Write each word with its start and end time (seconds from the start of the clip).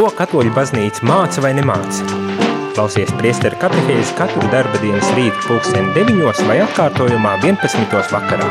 Ko 0.00 0.06
katoļu 0.16 0.54
baznīca 0.56 1.04
māca 1.04 1.42
vai 1.44 1.50
nemāca? 1.52 2.06
Klausies 2.72 3.10
priesteru 3.18 3.58
katehēzi 3.60 4.14
katru 4.16 4.46
darba 4.48 4.78
dienas 4.80 5.10
rītu 5.12 5.42
pulksteni 5.44 5.90
9 5.92 6.38
vai 6.48 6.54
atkārtojumā 6.64 7.34
11. 7.42 7.98
vakarā. 8.08 8.46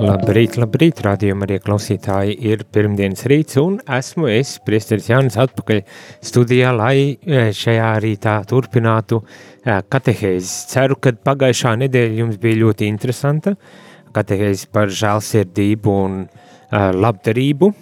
Labrīt, 0.00 0.56
labrīt, 0.62 1.04
rādījuma 1.04 1.44
arī 1.44 1.60
klausītāji 1.66 2.38
ir 2.48 2.64
pirmdienas 2.72 3.28
rīts 3.28 3.60
un 3.60 3.76
esmu 3.98 4.32
es, 4.38 4.54
priesteris 4.64 5.10
Jānis, 5.12 5.36
atpakaļ 5.44 5.82
studijā, 6.30 6.72
lai 6.80 6.94
e, 7.12 7.44
šajā 7.60 7.92
rītā 8.06 8.38
turpinātu 8.48 9.20
e, 9.20 9.76
katehēzi. 9.92 10.56
Ceru, 10.72 10.96
ka 10.96 11.12
pagājušā 11.28 11.76
nedēļa 11.84 12.20
jums 12.22 12.40
bija 12.40 12.62
ļoti 12.64 12.88
interesanta, 12.88 13.52
uh, 13.52 13.86
katehēzi 14.14 14.68
par 14.74 14.92
žēlsirdību 14.94 15.94
un 16.04 16.18
uh, 16.26 16.90
labdarību. 16.96 17.72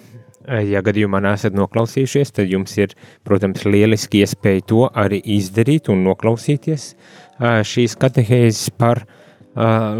Ja 0.64 0.80
gadījumā 0.80 1.18
neesat 1.20 1.52
noklausījušies, 1.52 2.30
tad 2.32 2.48
jums 2.48 2.72
ir, 2.78 2.94
protams, 3.28 3.66
lieliski 3.68 4.22
iespēja 4.24 4.64
to 4.70 4.86
arī 4.88 5.18
izdarīt 5.36 5.90
un 5.92 6.06
noklausīties 6.06 6.86
uh, 6.94 7.60
šīs 7.68 7.98
katehēzes 8.00 8.72
par 8.80 9.02
uh, 9.04 9.12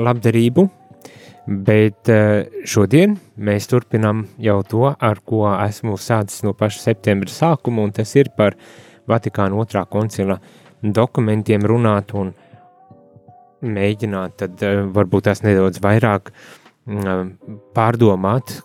labdarību. 0.09 0.69
Bet 1.49 2.11
šodien 2.69 3.15
mēs 3.41 3.71
turpinām 3.71 4.27
jau 4.45 4.59
to, 4.69 4.83
ar 4.93 5.21
ko 5.25 5.47
esmu 5.49 5.95
sācis 5.97 6.43
no 6.45 6.53
paša 6.53 6.83
septembra 6.91 7.33
sākuma, 7.33 7.87
un 7.89 7.95
tas 7.97 8.13
ir 8.21 8.29
par 8.37 8.59
Vatikāna 9.09 9.57
otrā 9.57 9.87
koncila 9.89 10.37
dokumentiem 10.85 11.65
runāt 11.65 12.13
un 12.13 12.35
uh, 12.35 12.48
mēģināt 13.65 14.39
tad 14.43 14.63
eh, 14.67 14.83
varbūt 14.95 15.29
tās 15.29 15.43
nedaudz 15.45 15.83
vairāk 15.85 16.33
mm, 16.87 17.31
pārdomāt, 17.77 18.61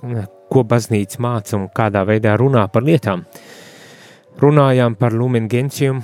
ko 0.54 0.64
baznīca 0.70 1.22
māca 1.24 1.58
un 1.58 1.70
kādā 1.74 2.04
veidā 2.08 2.36
runā 2.40 2.68
par 2.72 2.86
lietām. 2.86 3.26
Runājām 4.42 4.98
par 4.98 5.14
Lumen 5.14 5.48
Gentium 5.50 6.02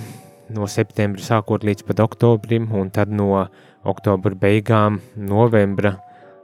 no 0.53 0.67
septembra 0.69 1.21
sākot 1.21 1.65
līdz 1.65 1.85
pat 1.87 2.01
oktobrim, 2.03 2.69
un 2.73 2.89
tad 2.93 3.11
no 3.13 3.45
oktobra 3.87 4.35
beigām, 4.37 4.99
novembra 5.15 5.95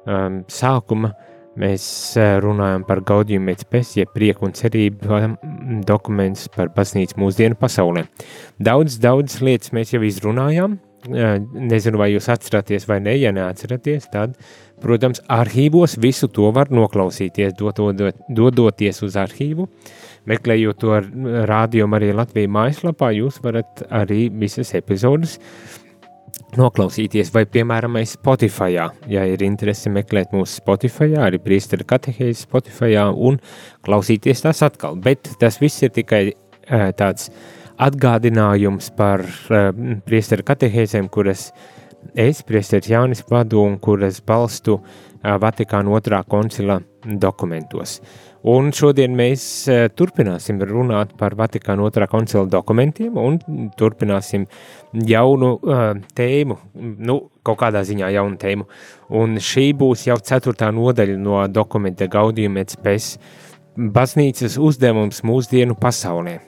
um, 0.05 0.43
sākuma 0.51 1.13
mēs 1.59 1.85
eh, 2.19 2.35
runājam 2.43 2.83
par 2.87 3.01
Gaudium 3.07 3.49
et 3.51 3.63
Spes, 3.63 3.95
jeb 3.99 4.11
prieku 4.15 4.47
un 4.47 4.55
cerību 4.55 5.19
mm, 5.19 5.83
dokumentus 5.87 6.49
par 6.51 6.71
baznīcu 6.75 7.19
mūsdienu 7.21 7.57
pasaulē. 7.59 8.05
Daudz, 8.59 8.99
daudz 9.03 9.39
lietas 9.45 9.71
mēs 9.75 9.95
jau 9.95 10.03
izrunājām, 10.05 10.77
Nezinu, 11.05 11.99
vai 12.01 12.09
jūs 12.13 12.27
atceraties 12.33 12.87
vai 12.89 12.97
ne, 13.03 13.13
ja 13.19 13.29
neatceraties, 13.35 14.07
tad, 14.13 14.33
protams, 14.81 15.21
arhīvos 15.29 15.99
visu 16.01 16.29
to 16.33 16.49
var 16.55 16.71
noklausīties, 16.73 17.53
dodot, 17.59 18.01
dodoties 18.29 19.03
uz 19.05 19.17
arhīvu. 19.21 19.67
Meklējot 20.25 20.79
to 20.81 20.99
rādījumu 21.45 21.99
arī 21.99 22.09
Latvijas 22.17 22.53
mājaslapā, 22.55 23.11
jūs 23.13 23.37
varat 23.43 23.83
arī 23.93 24.27
visas 24.33 24.73
epizodes 24.77 25.37
noklausīties, 26.57 27.29
vai, 27.35 27.43
piemēram, 27.51 27.99
Spotify, 28.07 28.71
ja 29.11 29.25
ir 29.27 29.43
interese 29.45 29.91
meklēt 29.93 30.33
mūsu 30.33 30.61
Spotify, 30.61 31.11
arī 31.19 31.37
priestera 31.43 31.85
katehēzi 31.85 32.47
Spotify 32.47 32.95
un 33.11 33.37
klausīties 33.85 34.45
tās 34.45 34.63
atkal. 34.65 34.97
Bet 34.97 35.35
tas 35.41 35.59
viss 35.61 35.83
ir 35.85 35.93
tikai 35.95 36.23
tāds 36.97 37.29
atgādinājums 37.81 38.91
par 38.95 39.23
uh, 39.25 39.71
priesteru 40.05 40.45
katehēzēm, 40.47 41.09
kuras 41.11 41.49
es, 42.13 42.43
priesteris 42.45 42.91
Jānis, 42.91 43.23
vadu 43.29 43.63
un 43.65 43.79
kuras 43.81 44.21
balstu 44.25 44.79
uh, 44.79 45.35
Vatikāna 45.41 45.95
otrā 45.97 46.21
koncila 46.27 46.79
dokumentos. 47.05 47.99
Un 48.45 48.69
šodien 48.75 49.15
mēs 49.17 49.43
uh, 49.71 49.87
turpināsim 49.89 50.61
runāt 50.69 51.15
par 51.19 51.35
Vatikāna 51.37 51.87
otrā 51.87 52.07
koncila 52.07 52.45
dokumentiem 52.49 53.17
un 53.17 53.39
turpināsim 53.79 54.45
jaunu 55.09 55.55
uh, 55.57 55.87
tēmu, 56.15 56.59
nu, 57.09 57.19
kaut 57.45 57.61
kādā 57.63 57.83
ziņā 57.87 58.13
jaunu 58.15 58.39
tēmu. 58.41 58.67
Un 59.17 59.39
šī 59.41 59.71
būs 59.77 60.07
jau 60.07 60.19
ceturtā 60.21 60.71
nodaļa 60.73 61.17
no 61.19 61.41
dokumenta 61.49 62.07
Gaudījuma 62.11 62.63
et 62.63 62.77
Spes 62.77 63.15
baznīcas 63.75 64.59
uzdevums 64.61 65.25
mūsdienu 65.27 65.75
pasaulē 65.75 66.39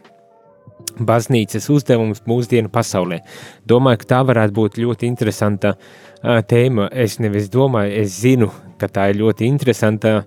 baznīcas 0.99 1.69
uzdevums 1.73 2.23
mūsdienu 2.27 2.71
pasaulē. 2.73 3.21
Domāju, 3.67 4.01
ka 4.03 4.11
tā 4.15 4.21
varētu 4.27 4.55
būt 4.57 4.79
ļoti 4.81 5.09
interesanta 5.09 5.75
uh, 5.75 6.39
tēma. 6.47 6.89
Es 6.91 7.19
nevis 7.23 7.49
domāju, 7.53 7.95
es 8.01 8.19
zinu, 8.21 8.51
ka 8.79 8.89
tā 8.91 9.09
ir 9.11 9.21
ļoti 9.21 9.47
interesanta 9.47 10.19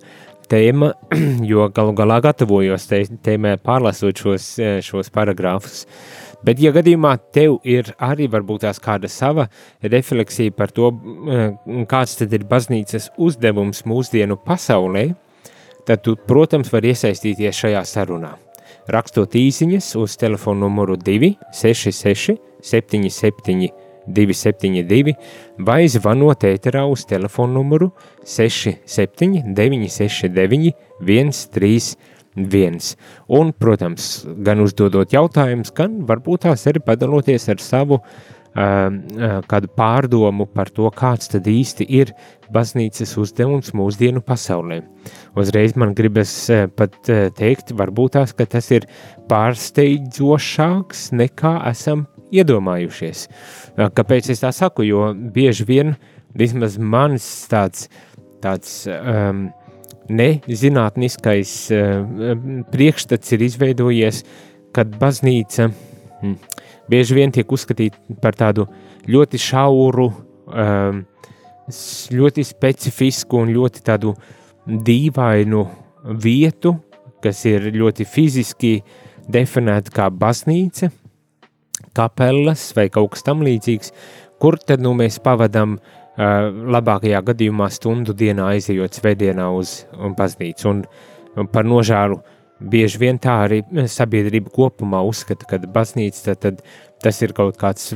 tēma, 0.50 0.92
jo 1.50 1.68
galu 1.74 1.94
galā 1.98 2.20
gatavojos 2.24 2.88
tēmē 2.90 3.56
pārlasot 3.64 4.24
šos, 4.24 4.50
šos 4.86 5.12
paragrāfus. 5.14 5.84
Bet, 6.40 6.60
ja 6.62 6.72
gadījumā 6.72 7.18
tev 7.36 7.58
ir 7.68 7.92
arī 8.00 8.30
varbūt 8.32 8.64
tās 8.64 8.80
kāda 8.80 9.10
sava 9.12 9.44
refleksija 9.84 10.54
par 10.56 10.72
to, 10.72 10.88
kāds 11.90 12.16
tad 12.16 12.32
ir 12.32 12.48
baznīcas 12.48 13.10
uzdevums 13.20 13.84
mūsdienu 13.84 14.40
pasaulē, 14.40 15.10
tad 15.84 16.06
tu, 16.06 16.16
protams, 16.16 16.72
var 16.72 16.88
iesaistīties 16.88 17.60
šajā 17.60 17.84
sarunā 17.84 18.38
rakstot 18.94 19.34
īsiņas 19.38 19.92
uz 20.00 20.16
telefonu 20.20 20.66
numuru 20.66 20.96
266 21.00 22.36
77 22.62 23.70
272 24.10 25.14
vai 25.66 25.84
zvanot 25.88 26.46
ēterā 26.48 26.82
uz 26.90 27.04
telefonu 27.08 27.60
numuru 27.60 27.90
67 28.24 29.54
969 29.54 30.72
131. 31.00 32.92
Un, 33.36 33.52
protams, 33.52 34.10
gan 34.46 34.62
uzdodot 34.62 35.12
jautājumus, 35.12 35.72
gan 35.74 36.00
varbūt 36.06 36.46
tās 36.46 36.66
arī 36.70 36.82
padaloties 36.84 37.48
ar 37.50 37.58
savu 37.62 37.98
uh, 37.98 38.39
kādu 38.54 39.70
pārdomu 39.76 40.46
par 40.50 40.72
to, 40.74 40.88
kāds 40.90 41.30
tad 41.30 41.46
īsti 41.46 41.86
ir 41.86 42.10
baznīcas 42.50 43.14
uzdevums 43.22 43.70
mūsdienu 43.78 44.22
pasaulē. 44.26 44.80
Uzreiz 45.38 45.76
man 45.78 45.94
gribas 45.94 46.32
pat 46.76 46.96
teikt, 47.38 47.70
varbūt 47.78 48.16
tās, 48.18 48.34
ka 48.34 48.48
tas 48.50 48.70
ir 48.74 48.88
pārsteidzošāks 49.30 51.10
nekā 51.14 51.54
esam 51.70 52.08
iedomājušies. 52.34 53.26
Kāpēc 53.78 54.32
es 54.34 54.42
tā 54.42 54.50
saku? 54.54 54.86
Jo 54.86 55.10
bieži 55.14 55.66
vien 55.68 55.94
vismaz 56.36 56.78
mans 56.78 57.26
tāds, 57.50 57.88
tāds 58.42 58.84
um, 58.90 59.48
nezinātniskais 60.10 61.54
um, 61.74 62.62
priekšstats 62.70 63.36
ir 63.36 63.46
izveidojies, 63.46 64.24
kad 64.74 64.92
baznīca 65.00 65.70
hmm, 65.70 66.36
bieži 66.90 67.16
vien 67.16 67.32
tiek 67.34 67.52
uzskatīta 67.52 68.18
par 68.22 68.36
tādu 68.38 68.66
ļoti 69.10 69.40
šauru, 69.40 70.08
um, 70.50 71.02
ļoti 72.20 72.44
specifisku 72.46 73.44
un 73.44 73.52
ļoti 73.54 73.84
tādu 73.86 74.14
dīvainu 74.66 75.64
vietu, 76.20 76.74
kas 77.22 77.44
ir 77.48 77.70
ļoti 77.74 78.06
fiziski 78.08 78.72
definēta 79.30 79.92
kā 79.94 80.08
baznīca, 80.10 80.90
kapelas 81.96 82.70
vai 82.76 82.88
kaut 82.92 83.14
kas 83.14 83.24
tam 83.26 83.44
līdzīgs, 83.46 83.92
kur 84.40 84.58
tad 84.58 84.82
nu 84.82 84.94
mēs 84.98 85.20
pavadām 85.22 85.76
uh, 85.76 86.50
labākajā 86.74 87.22
gadījumā 87.30 87.70
stundu 87.72 88.16
dienā 88.16 88.50
aizejot 88.56 88.98
svētdienā 88.98 89.46
uz 89.54 89.82
baznīcu. 90.18 90.68
Un, 90.72 90.84
un 91.38 91.48
par 91.52 91.68
nožēlu 91.68 92.18
uh, 92.18 92.36
bieži 92.60 93.00
vien 93.00 93.18
tā 93.20 93.36
arī 93.46 93.62
sabiedrība 93.90 94.52
kopumā 94.54 95.00
uzskata, 95.06 95.48
ka 95.48 95.60
baznīca 95.72 96.36
tad, 96.38 96.62
tas 97.02 97.20
ir 97.24 97.34
kaut, 97.36 97.56
kāds, 97.60 97.92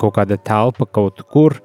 kaut 0.00 0.16
kāda 0.16 0.38
telpa 0.40 0.88
kaut 0.88 1.22
kur, 1.32 1.58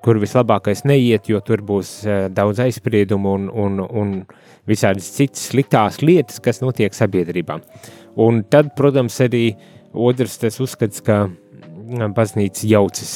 kur 0.00 0.20
vislabākais 0.22 0.84
neiet, 0.88 1.28
jo 1.30 1.40
tur 1.44 1.62
būs 1.66 2.00
daudz 2.34 2.62
aizspriedumu 2.64 3.34
un, 3.36 3.50
un, 3.50 3.84
un 3.84 4.14
visādas 4.68 5.10
citas 5.14 5.50
sliktās 5.50 6.00
lietas, 6.02 6.40
kas 6.42 6.62
notiek 6.64 6.94
sabiedrībā. 6.96 7.60
Un 8.20 8.42
tad, 8.50 8.74
protams, 8.76 9.20
arī 9.24 9.52
otrs 9.94 10.38
tas 10.42 10.58
uzskats, 10.62 11.02
ka 11.04 11.24
baznīca 12.16 12.66
jaucas, 12.70 13.14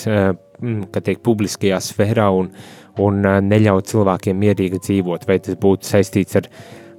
ka 0.94 1.03
tiek 1.05 1.21
publiskajā 1.25 1.81
sfērā 1.83 2.31
un, 2.35 2.50
un 3.03 3.21
neļauj 3.49 3.85
cilvēkiem 3.91 4.41
mierīgi 4.41 4.81
dzīvot, 4.87 5.27
vai 5.29 5.38
tas 5.43 5.59
būtu 5.61 5.88
saistīts 5.88 6.41
ar 6.41 6.49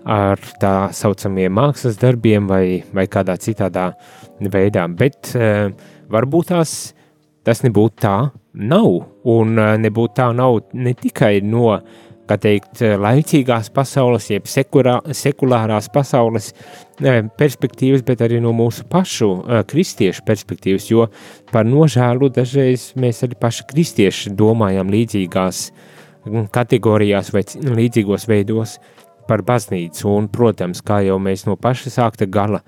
ar 0.06 0.42
tā 0.62 0.76
saucamiem 0.94 1.54
mākslas 1.58 1.98
darbiem 2.02 2.48
vai, 2.50 2.84
vai 2.94 3.08
kādā 3.10 3.38
citādā 3.42 3.92
veidā, 4.40 4.86
bet 4.90 5.34
uh, 5.34 5.72
varbūt 6.14 6.54
tās 6.54 6.76
tas 7.46 7.62
nebūtu 7.62 8.02
tā 8.02 8.16
nav, 8.58 8.90
un 9.30 9.60
uh, 9.60 9.76
nebūtu 9.82 10.18
tā 10.18 10.32
nav 10.36 10.60
ne 10.74 10.96
tikai 10.98 11.40
no, 11.46 11.78
kā 12.26 12.40
teikt, 12.42 12.82
laicīgās 12.82 13.70
pasaules, 13.74 14.32
jeb 14.32 14.48
sekurā, 14.50 14.96
sekulārās 15.14 15.92
pasaules 15.94 16.52
uh, 16.56 17.22
perspektīvas, 17.38 18.06
bet 18.06 18.24
arī 18.26 18.42
no 18.42 18.54
mūsu 18.58 18.88
pašu 18.90 19.30
uh, 19.36 19.60
kristiešu 19.70 20.26
perspektīvas, 20.26 20.90
jo 20.90 21.10
par 21.52 21.70
nožēlu 21.70 22.32
dažreiz 22.34 22.92
mēs 22.98 23.22
arī 23.28 23.38
paši 23.42 23.68
kristieši 23.74 24.34
domājam 24.38 24.90
līdzīgās 24.94 25.68
kategorijās 26.26 27.30
vai 27.36 27.44
līdzīgos 27.54 28.26
veidos 28.26 28.80
par 29.30 29.44
baznīcu. 29.46 30.10
Un, 30.12 30.30
protams, 30.32 30.84
kā 30.86 31.02
jau 31.06 31.18
mēs 31.22 31.46
no 31.48 31.58
paša 31.60 31.94
sākta 31.94 32.28
gala 32.30 32.62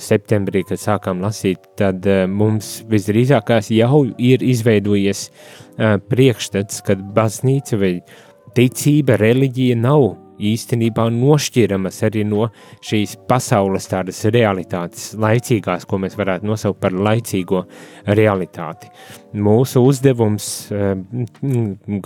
septembrī, 0.00 0.64
kad 0.66 0.80
sākām 0.80 1.22
lasīt, 1.22 1.62
tad 1.78 2.06
uh, 2.08 2.24
mums 2.30 2.80
visdrīzākās 2.90 3.70
jau 3.74 4.04
ir 4.18 4.42
izveidojies 4.42 5.28
uh, 5.28 5.98
priekšstats, 6.10 6.82
ka 6.86 6.96
baznīca 6.96 7.78
vai 7.80 7.94
ticība, 8.56 9.16
reliģija 9.20 9.78
nav 9.80 10.10
īstenībā 10.42 11.06
nošķiramas 11.14 12.02
arī 12.08 12.24
no 12.28 12.48
šīs 12.84 13.16
pasaules 13.28 13.88
tādas 13.90 14.22
realitātes, 14.34 15.12
laicīgās, 15.20 15.86
ko 15.88 16.00
mēs 16.02 16.18
varētu 16.18 16.48
nosaukt 16.48 16.80
par 16.82 16.96
laicīgo 16.96 17.64
realitāti. 18.18 18.90
Mūsu 19.32 19.82
uzdevums, 19.88 20.46
eh, 20.74 20.94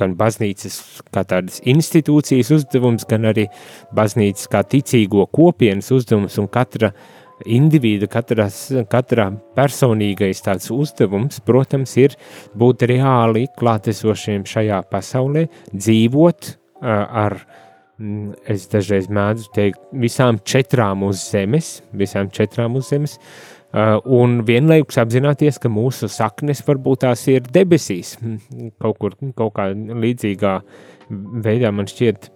gan 0.01 0.17
baznīcas 0.19 0.81
kā 1.11 1.25
tādas 1.25 1.61
institūcijas 1.65 2.53
uzdevums, 2.61 3.07
gan 3.09 3.33
arī 3.33 3.49
baznīcas 3.97 4.51
kā 4.53 4.63
ticīgo 4.63 5.27
kopienas 5.33 5.91
uzdevums 5.91 6.39
un 6.39 6.49
katra 6.49 6.93
individu, 7.45 8.09
katras, 8.09 8.71
katrā 8.91 9.29
personīgais 9.57 10.41
tāds 10.45 10.71
uzdevums, 10.73 11.41
protams, 11.45 11.97
ir 12.01 12.17
būt 12.57 12.87
reāli 12.89 13.47
klātesošiem 13.59 14.47
šajā 14.49 14.81
pasaulē, 14.93 15.47
dzīvot 15.75 16.51
uh, 16.53 17.05
ar 17.27 17.39
es 17.99 18.67
dažreiz 18.69 19.09
mēdzu 19.09 19.51
teikt, 19.57 19.81
visām 19.97 20.41
četrām 20.45 21.05
uz 21.07 21.23
zemes, 21.31 21.79
visām 21.97 22.29
četrām 22.35 22.77
uz 22.77 22.91
zemes, 22.93 23.17
uh, 23.17 23.97
un 24.05 24.43
vienlaikus 24.47 24.99
apzināties, 25.01 25.59
ka 25.63 25.71
mūsu 25.73 26.11
saknes 26.13 26.61
varbūt 26.67 27.07
tās 27.07 27.25
ir 27.33 27.47
debesīs, 27.53 28.17
mm, 28.21 28.73
kaut 28.83 28.99
kur, 29.01 29.17
kaut 29.37 29.55
kā 29.57 29.71
līdzīgā 29.73 30.57
veidā 31.47 31.73
man 31.73 31.89
šķiet, 31.89 32.29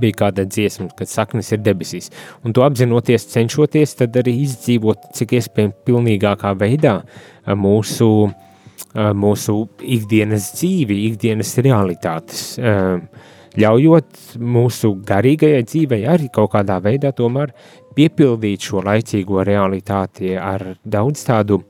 bija 0.00 0.16
kāda 0.24 0.46
dziesma, 0.48 0.88
kad 0.98 1.06
saknes 1.06 1.52
ir 1.54 1.60
debesīs. 1.62 2.08
Un 2.42 2.54
to 2.56 2.64
apzinoties, 2.66 3.28
cenšoties, 3.30 3.94
arī 4.08 4.34
izdzīvot, 4.42 5.12
cik 5.14 5.36
iespējams, 5.38 5.76
pilnīgākā 5.86 6.50
veidā 6.58 6.96
uh, 7.04 7.54
mūsu, 7.54 8.10
uh, 8.26 9.12
mūsu 9.14 9.60
ikdienas 9.78 10.50
dzīvi, 10.58 10.98
ikdienas 11.12 11.54
realitātes. 11.62 12.42
Uh, 12.58 13.30
ļaujot 13.60 14.36
mūsu 14.42 14.94
garīgajai 15.06 15.62
dzīvei 15.66 16.02
arī 16.10 16.28
kaut 16.34 16.52
kādā 16.54 16.80
veidā 16.82 17.12
tomēr 17.14 17.52
piepildīt 17.94 18.66
šo 18.66 18.82
laicīgo 18.84 19.44
realitāti 19.46 20.34
ar 20.38 20.74
daudz 20.82 21.22
tādu, 21.28 21.60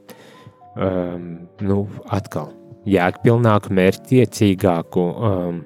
um, 0.77 1.29
nu, 1.61 1.79
atkal, 2.09 2.53
jēgpilnāku, 2.89 3.73
mērķtiecīgāku 3.77 5.05
um, 5.05 5.61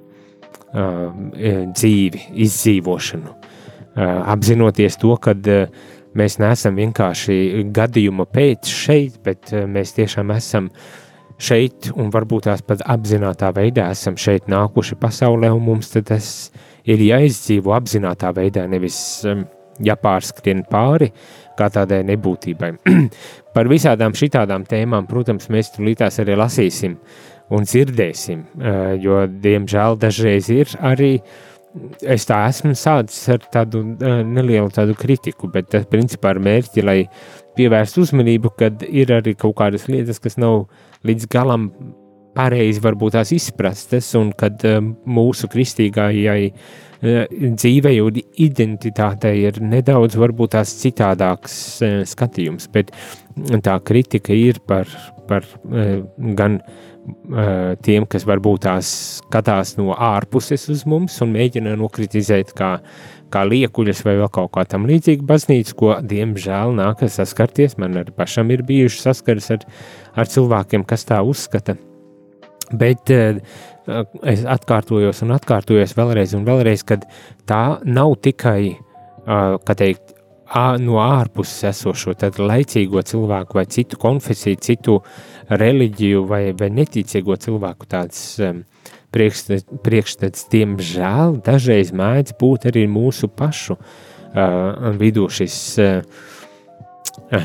um, 0.74 1.28
dzīvi, 1.74 2.24
izdzīvošanu. 2.46 3.34
Uh, 3.98 4.20
apzinoties 4.34 4.98
to, 4.98 5.14
ka 5.22 5.34
uh, 5.34 5.82
mēs 6.18 6.38
neesam 6.42 6.78
vienkārši 6.78 7.68
gadījuma 7.74 8.26
pēc 8.30 8.70
šeit, 8.70 9.18
bet 9.26 9.54
uh, 9.54 9.66
mēs 9.70 9.94
tiešām 9.98 10.34
esam 10.34 10.70
uh, 10.70 11.07
šeit, 11.38 11.92
un 11.94 12.10
varbūt 12.14 12.48
tās 12.48 12.62
pat 12.66 12.82
apzinātā 12.90 13.52
veidā 13.56 13.88
esam 13.94 14.18
šeit 14.18 14.48
nākuši 14.50 14.98
pasaulē, 15.00 15.50
un 15.54 15.62
mums 15.68 15.92
tas 15.94 16.30
ir 16.88 17.02
jāizdzīvo 17.04 17.74
apzinātā 17.76 18.32
veidā, 18.36 18.66
nevis 18.70 18.98
um, 19.28 19.44
jāpārskrien 19.84 20.64
pāri 20.70 21.12
kā 21.58 21.68
tādai 21.74 22.02
nebūtībai. 22.08 22.72
Par 23.54 23.70
visādām 23.70 24.14
šitādām 24.18 24.66
tēmām, 24.68 25.06
protams, 25.10 25.50
mēs 25.52 25.72
tulītās 25.76 26.18
arī 26.22 26.38
lasīsim 26.38 26.98
un 27.54 27.66
dzirdēsim, 27.66 28.42
uh, 28.58 28.96
jo, 29.00 29.22
diemžēl, 29.28 29.98
dažreiz 30.02 30.50
ir 30.54 30.74
arī 30.84 31.12
es 32.02 32.24
tā 32.26 32.40
esmu 32.48 32.74
sācis 32.78 33.28
ar 33.34 33.44
tādu 33.52 33.84
uh, 33.84 34.20
nelielu 34.26 34.72
tādu 34.74 34.96
kritiku, 34.98 35.50
bet 35.52 35.70
tas 35.74 35.86
principā 35.90 36.34
ar 36.34 36.42
mērķi, 36.42 36.84
lai 36.84 37.00
pievērst 37.58 37.98
uzmanību, 38.02 38.54
kad 38.58 38.82
ir 38.88 39.12
arī 39.14 39.34
kaut 39.38 39.56
kādas 39.60 39.86
lietas, 39.90 40.20
kas 40.22 40.38
nav 40.40 40.66
līdz 41.06 41.28
galam 41.32 41.70
pareizi 42.38 42.82
varbūt 42.82 43.16
tās 43.16 43.32
izprastas, 43.34 44.10
un 44.18 44.30
kad 44.38 44.62
um, 44.68 44.92
mūsu 45.08 45.50
kristīgājai 45.50 46.50
uh, 46.50 47.24
dzīvei 47.30 47.96
un 48.04 48.20
identitātei 48.38 49.34
ir 49.46 49.62
nedaudz 49.62 50.18
varbūt 50.18 50.54
tās 50.56 50.74
citādāks 50.82 51.56
uh, 51.82 52.02
skatījums, 52.08 52.68
bet 52.74 52.94
tā 53.64 53.78
kritika 53.86 54.34
ir 54.34 54.58
par, 54.66 54.90
par 55.28 55.44
gan 56.34 56.56
tiem, 57.86 58.04
kas 58.10 58.26
varbūt 58.26 58.64
tās 58.66 58.88
skatās 59.20 59.76
no 59.78 59.94
ārpuses 59.94 60.66
uz 60.72 60.82
mums 60.90 61.14
un 61.24 61.30
mēģina 61.36 61.76
nokritizēt 61.78 62.50
kā 62.58 62.72
kā 63.32 63.44
liekuļas 63.48 64.02
vai 64.06 64.16
vēl 64.22 64.30
kaut 64.32 64.50
kā 64.54 64.64
tam 64.68 64.86
līdzīga 64.88 65.26
baznīca, 65.28 65.74
ko 65.78 65.94
diemžēl 66.08 66.74
nākas 66.78 67.18
saskarties. 67.18 67.76
Man 67.80 67.98
arī 68.00 68.14
pašam 68.16 68.52
ir 68.54 68.64
bijuši 68.68 69.02
saskaras 69.04 69.50
ar, 69.54 69.66
ar 70.18 70.30
cilvēkiem, 70.30 70.84
kas 70.88 71.06
tā 71.08 71.22
uzskata. 71.24 71.78
Bet 72.68 73.14
uh, 73.14 73.38
es 74.28 74.44
atkārtojos 74.44 75.22
un 75.24 75.32
atkārtojos 75.38 75.96
vēlreiz 75.96 76.36
un 76.36 76.44
vēlreiz, 76.48 76.84
ka 76.84 77.00
tā 77.48 77.62
nav 77.88 78.18
tikai, 78.24 78.76
kā 79.24 79.74
teikt, 79.76 80.14
no 80.80 80.96
ārpuses 81.02 81.66
esošo, 81.68 82.14
tad 82.16 82.38
laicīgo 82.40 83.02
cilvēku 83.04 83.58
vai 83.58 83.66
citu 83.68 83.98
konfesiju, 84.00 84.56
citu 84.60 84.96
reliģiju 85.48 86.24
vai, 86.28 86.52
vai 86.56 86.70
neticīgo 86.72 87.36
cilvēku 87.36 87.86
tāds 87.88 88.38
um, 88.40 88.62
priekšstats, 89.12 90.48
diemžēl, 90.52 91.40
dažreiz 91.44 91.92
mēdz 91.92 92.36
būt 92.40 92.68
arī 92.72 92.86
mūsu 92.88 93.28
pašu 93.28 93.76
uh, 93.76 94.92
vidū 94.96 95.28
šis, 95.28 95.58
uh, 95.84 96.02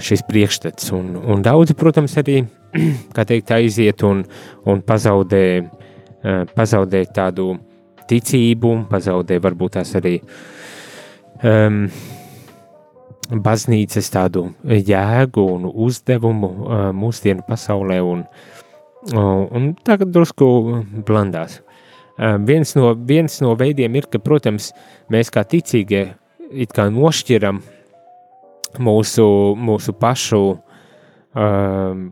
šis 0.04 0.24
priekšstats. 0.28 0.92
Un, 0.96 1.14
un 1.18 1.44
daudzi, 1.46 1.76
protams, 1.78 2.16
arī 2.22 2.42
teikt, 3.18 3.54
aiziet 3.56 4.04
un, 4.08 4.24
un 4.70 4.82
pazaudē, 4.86 5.46
uh, 5.64 6.42
pazaudē 6.56 7.04
tādu 7.16 7.54
ticību, 8.10 8.74
pazaudē 8.92 9.40
varbūt 9.44 9.78
tās 9.80 9.94
arī 10.00 10.18
um, 11.44 11.86
baznīcas 13.34 14.10
tādu 14.14 14.50
jēgu 14.64 15.46
un 15.56 15.70
uzdevumu 15.72 16.50
uh, 16.50 16.90
mūsdienu 16.96 17.46
pasaulē. 17.48 18.02
Un, 18.04 18.26
uh, 18.28 18.52
Un 19.12 19.74
tagad 19.84 20.14
drusku 20.16 20.46
blandās. 21.04 21.58
Viens 22.48 22.76
no, 22.78 22.94
viens 22.96 23.42
no 23.42 23.56
veidiem 23.60 23.98
ir, 24.00 24.08
ka, 24.08 24.22
protams, 24.22 24.70
mēs 25.12 25.32
kā 25.34 25.44
ticīgie 25.44 26.14
it 26.54 26.72
kā 26.76 26.86
nošķiram 26.94 27.60
mūsu, 28.82 29.26
mūsu 29.60 29.96
pašu 30.00 30.44
um, 31.34 32.06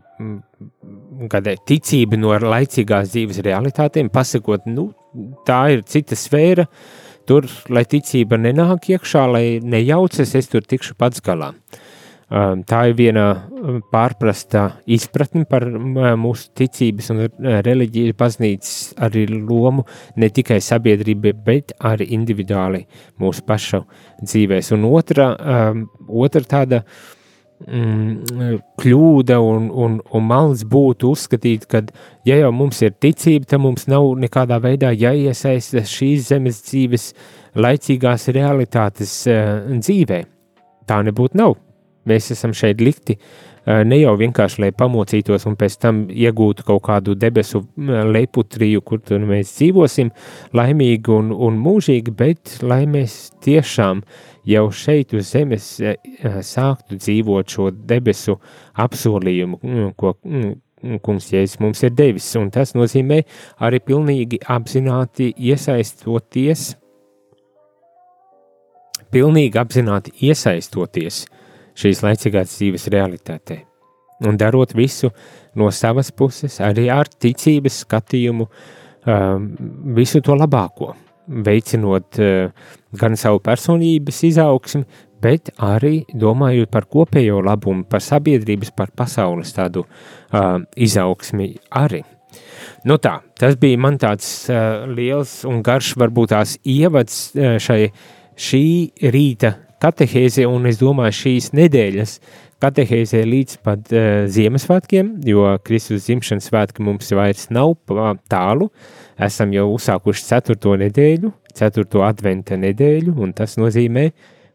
kādai 1.32 1.56
ticību 1.68 2.18
no 2.20 2.34
laicīgās 2.38 3.14
dzīves 3.14 3.42
realitātēm, 3.46 4.10
pasakot, 4.12 4.66
nu, 4.70 4.90
tā 5.48 5.62
ir 5.76 5.86
cita 5.88 6.18
sfēra, 6.18 6.66
tur, 7.26 7.46
lai 7.70 7.84
ticība 7.86 8.38
nenāk 8.40 8.90
iekšā, 8.94 9.26
lai 9.30 9.46
nejaucas, 9.62 10.36
es 10.38 10.50
tur 10.50 10.66
tikšu 10.66 10.98
pats 10.98 11.22
galā. 11.24 11.52
Uh, 11.52 11.56
Um, 11.56 11.81
tā 12.32 12.78
ir 12.88 12.94
viena 12.96 13.24
um, 13.34 13.80
pārprasta 13.92 14.64
izpratne 14.88 15.44
par 15.48 15.66
um, 15.68 15.96
mūsu 16.22 16.48
ticības 16.56 17.10
un 17.12 17.24
uh, 17.26 17.56
reliģijas 17.66 18.16
baznīcas 18.16 18.76
arī 19.04 19.26
lomu 19.32 19.84
ne 20.16 20.30
tikai 20.32 20.60
sabiedrībai, 20.64 21.32
bet 21.44 21.74
arī 21.84 22.08
individuāli 22.16 22.86
mūsu 23.20 23.44
pašu 23.44 23.82
dzīvēs. 24.22 24.70
Un 24.76 24.86
otra, 24.88 25.26
otra 26.08 26.42
tāda 26.48 26.80
mm, 27.66 28.54
kļūda 28.80 29.38
un, 29.42 29.66
un, 29.84 29.98
un 30.00 30.24
mals 30.28 30.62
būtu 30.68 31.10
uzskatīt, 31.12 31.66
ka, 31.68 31.82
ja 32.28 32.38
jau 32.40 32.52
mums 32.54 32.80
ir 32.86 32.94
ticība, 32.96 33.50
tad 33.50 33.64
mums 33.64 33.88
nav 33.92 34.06
nekādā 34.22 34.60
veidā 34.62 34.94
jāiesaista 34.94 35.84
šīs 35.84 36.30
zemes 36.30 36.62
dzīves 36.70 37.10
laicīgās 37.60 38.30
realitātes 38.32 39.18
uh, 39.28 39.68
dzīvē. 39.82 40.22
Tā 40.88 41.02
nebūtu 41.06 41.38
nav. 41.42 41.58
Mēs 42.08 42.32
esam 42.34 42.54
šeit 42.56 42.80
likti 42.82 43.18
ne 43.66 43.98
jau 44.00 44.14
vienkārši, 44.18 44.60
lai 44.64 44.70
pamocītos 44.74 45.46
un 45.46 45.54
pēc 45.58 45.76
tam 45.84 46.02
iegūtu 46.10 46.64
kaut 46.66 46.82
kādu 46.88 47.14
debesu 47.14 47.62
leputriju, 47.76 48.82
kur 48.82 49.00
tur 49.06 49.22
mēs 49.28 49.54
dzīvosim 49.58 50.10
laimīgi 50.56 51.14
un, 51.14 51.30
un 51.32 51.60
mūžīgi, 51.62 52.14
bet 52.18 52.56
lai 52.62 52.82
mēs 52.90 53.30
tiešām 53.44 54.02
jau 54.50 54.66
šeit 54.74 55.14
uz 55.14 55.30
zemes 55.30 55.68
sāktu 56.48 56.98
dzīvot 56.98 57.54
šo 57.54 57.70
debesu 57.70 58.38
apsolījumu, 58.82 59.94
ko 59.96 60.16
kungs 61.02 61.30
Jēzus 61.30 61.60
mums 61.62 61.84
ir 61.86 61.92
devis. 61.94 62.26
Un 62.40 62.50
tas 62.50 62.74
nozīmē 62.74 63.20
arī 63.62 63.78
pilnīgi 63.86 64.40
apzināti 64.50 65.30
iesaistoties, 65.38 66.72
pilnīgi 69.12 69.60
apzināti 69.60 70.16
iesaistoties 70.26 71.22
uh, 71.28 71.38
šīs 71.78 72.02
laicīgās 72.04 72.56
dzīves 72.56 72.88
realitātē. 72.92 73.62
Un 74.26 74.38
darot 74.38 74.74
visu 74.78 75.10
no 75.58 75.70
savas 75.74 76.12
puses, 76.14 76.60
arī 76.62 76.86
ar 76.94 77.08
ticības 77.10 77.80
skatījumu, 77.82 78.46
visu 79.96 80.20
to 80.22 80.36
labāko, 80.38 80.92
veicinot 81.26 82.20
gan 83.00 83.18
savu 83.18 83.40
personības 83.42 84.22
izaugsmi, 84.28 84.84
bet 85.22 85.52
arī 85.62 86.02
domājot 86.18 86.70
par 86.72 86.88
kopējo 86.90 87.42
labumu, 87.46 87.86
par 87.88 88.02
sabiedrības, 88.04 88.72
par 88.76 88.90
pasaules 88.96 89.54
tādu 89.54 89.84
uh, 89.86 90.58
izaugsmi 90.74 91.52
arī. 91.78 92.02
Nu 92.88 92.96
tā, 93.02 93.18
tas 93.38 93.58
bija 93.60 93.78
man 93.78 93.98
tāds 94.02 94.28
uh, 94.50 94.88
liels 94.90 95.42
un 95.48 95.62
garš, 95.64 95.94
varbūt 96.00 96.32
tās 96.34 96.56
ievads 96.66 97.20
uh, 97.36 97.56
šai 97.62 97.84
šī 98.42 98.64
rīta 99.12 99.52
katehēze, 99.82 100.46
un 100.48 100.68
es 100.70 100.78
domāju, 100.80 101.14
šīs 101.18 101.50
nedēļas 101.56 102.16
katehēzē 102.62 103.22
līdz 103.26 103.56
pat 103.66 103.90
uh, 103.94 104.04
Ziemassvētkiem, 104.30 105.16
jo 105.26 105.46
Kristus 105.66 106.06
dzimšanas 106.06 106.50
svētki 106.50 106.84
mums 106.86 107.10
vairs 107.16 107.48
nav 107.54 107.74
tālu. 108.30 108.70
Esam 109.22 109.54
jau 109.54 109.68
uzsākuši 109.74 110.28
ceturto 110.28 110.76
nedēļu, 110.80 111.32
ceturto 111.58 112.04
adventa 112.06 112.58
nedēļu, 112.60 113.16
un 113.24 113.34
tas 113.36 113.58
nozīmē, 113.60 114.08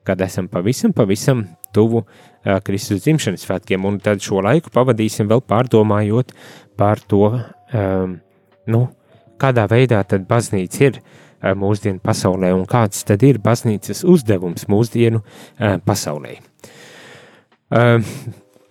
kad 0.07 0.23
esam 0.23 0.47
pavisam, 0.51 0.95
pavisam 0.95 1.43
tuvu 1.75 2.05
uh, 2.05 2.57
Kristus 2.63 3.03
dzimšanas 3.03 3.43
svētkiem, 3.43 3.85
un 3.85 3.99
tad 4.03 4.23
šo 4.23 4.39
laiku 4.45 4.71
pavadīsim 4.73 5.27
vēl 5.29 5.43
pārdomājot 5.43 6.31
par 6.79 7.03
to, 7.11 7.33
um, 7.75 8.19
nu, 8.71 8.83
kādā 9.37 9.67
veidā 9.69 9.99
tad 10.07 10.23
baznīca 10.29 10.85
ir 10.87 11.01
uh, 11.01 11.15
mūsdienu 11.41 12.01
pasaulē, 12.03 12.53
un 12.55 12.65
kāds 12.69 13.03
tad 13.07 13.23
ir 13.27 13.41
baznīcas 13.43 14.03
uzdevums 14.07 14.67
mūsdienu 14.71 15.21
uh, 15.21 15.77
pasaulē. 15.85 16.37
Uh, 17.67 18.01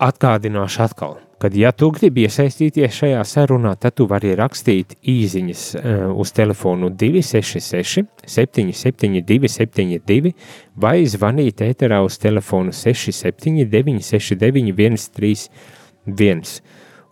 atgādināšu 0.02 0.82
atkal, 0.86 1.16
kad 1.40 1.54
ja 1.56 1.72
tu 1.72 1.90
gribi 1.92 2.24
iesaistīties 2.26 2.96
šajā 2.96 3.24
sarunā, 3.28 3.74
tad 3.80 3.96
tu 3.98 4.06
vari 4.08 4.34
rakstīt 4.38 4.96
īziņas 5.04 5.64
uh, 5.76 6.06
uz 6.16 6.32
telefonu 6.36 6.90
266 6.90 8.06
772 8.24 9.52
72 9.52 10.32
vai 10.80 10.96
zvanīt 11.04 11.62
ēterā 11.66 12.02
uz 12.04 12.18
telefonu 12.22 12.72
679 12.72 14.02
69 14.10 15.06
131. 15.06 16.58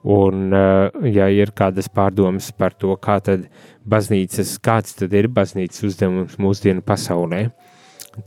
Un, 0.05 0.53
uh, 0.53 0.93
ja 1.09 1.31
ir 1.33 1.55
kādas 1.57 1.87
pārdomas 1.89 2.51
par 2.53 2.75
to, 2.77 2.93
kā 3.01 3.17
tad 3.25 3.47
baznīcas, 3.89 4.59
kāds 4.61 4.99
tad 4.99 5.17
ir 5.17 5.31
baznīcas 5.33 5.81
uzdevums 5.89 6.37
mūsdienu 6.37 6.85
pasaulē, 6.85 7.47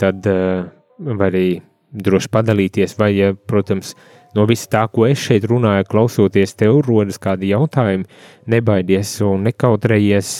tad 0.01 0.25
uh, 0.25 0.65
var 0.98 1.29
arī 1.29 1.60
droši 1.93 2.31
padalīties, 2.34 2.98
vai, 2.98 3.12
ja, 3.13 3.29
protams, 3.38 3.93
no 4.34 4.48
visa 4.50 4.72
tā, 4.74 4.84
ko 4.89 5.05
es 5.05 5.22
šeit 5.22 5.46
runāju, 5.50 5.86
klausoties 5.91 6.57
tev, 6.57 6.81
rodas 6.88 7.22
kādi 7.22 7.53
jautājumi, 7.53 8.10
nebaidies 8.50 9.13
un 9.29 9.46
nekautrējies, 9.46 10.34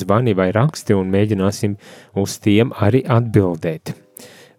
zvani 0.00 0.32
vai 0.36 0.48
raksti 0.56 0.96
un 0.96 1.12
mēģināsim 1.12 1.76
uz 2.24 2.40
tiem 2.40 2.72
arī 2.80 3.04
atbildēt. 3.04 3.94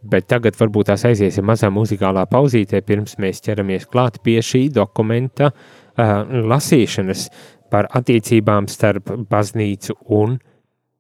Bet 0.02 0.30
tagad 0.30 0.56
varbūt 0.58 0.90
tās 0.90 1.04
aiziesim 1.06 1.46
mazā 1.46 1.70
muzikālā 1.74 2.24
pauzītē, 2.30 2.80
pirms 2.86 3.20
mēs 3.22 3.42
ķeramies 3.46 3.90
klāt 3.90 4.18
pie 4.26 4.40
šī 4.42 4.68
dokumenta 4.74 5.52
uh, 5.52 5.68
lasīšanas 5.98 7.28
par 7.72 7.88
attiecībām 7.96 8.68
starp 8.68 9.14
baznīcu 9.32 9.96
un 10.12 10.40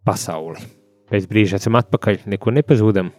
pasauli. 0.05 0.63
Pēc 1.11 1.27
brīža 1.27 1.59
esam 1.59 1.75
atpakaļ, 1.79 2.23
neko 2.31 2.55
nepazūdam. 2.55 3.11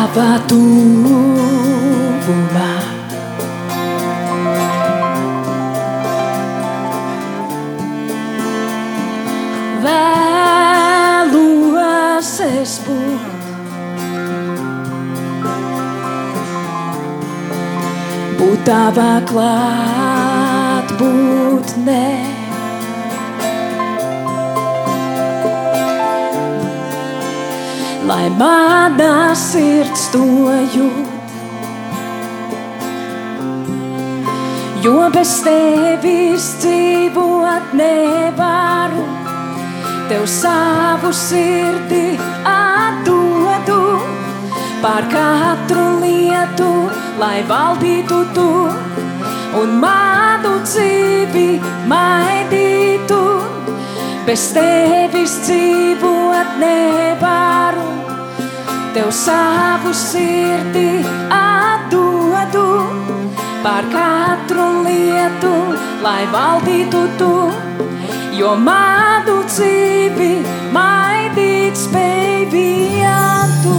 Tava 0.00 0.40
tuvumā. 0.48 1.88
Vēlos 9.84 11.20
es 12.46 12.72
būt. 12.86 13.44
Būt 18.40 18.60
tavā 18.70 19.12
klātbūtnē. 19.28 20.30
Lai 28.10 28.26
manā 28.34 29.30
sirds 29.38 30.08
to 30.10 30.26
jūt. 30.74 31.34
Jo 34.82 35.04
bez 35.14 35.34
tevis 35.46 36.46
dzīvot 36.62 37.74
nevaru, 37.78 39.04
tev 40.10 40.24
savu 40.32 41.12
sirdi 41.14 42.16
atdodu 42.54 43.78
par 44.82 45.06
katru 45.14 45.86
lietu, 46.02 46.72
lai 47.22 47.44
valdītu 47.52 48.20
tu 48.34 48.48
un 49.60 49.78
manu 49.84 50.56
dzīvi 50.66 51.48
maidītu. 51.94 53.22
Bez 54.26 54.50
tevis 54.56 55.38
dzīvot 55.46 56.58
nevaru, 56.64 57.99
tev 58.94 59.10
savu 59.10 59.92
sirdi 59.94 60.88
atdodu 61.30 62.66
par 63.62 63.84
katru 63.94 64.66
lietu, 64.86 65.52
lai 66.02 66.22
valdītu 66.34 67.02
tu, 67.20 67.32
jo 68.40 68.54
manu 68.68 69.36
dzīvi 69.52 70.32
maidīt 70.76 71.78
spēj 71.84 72.48
vien 72.54 73.54
tu. 73.64 73.76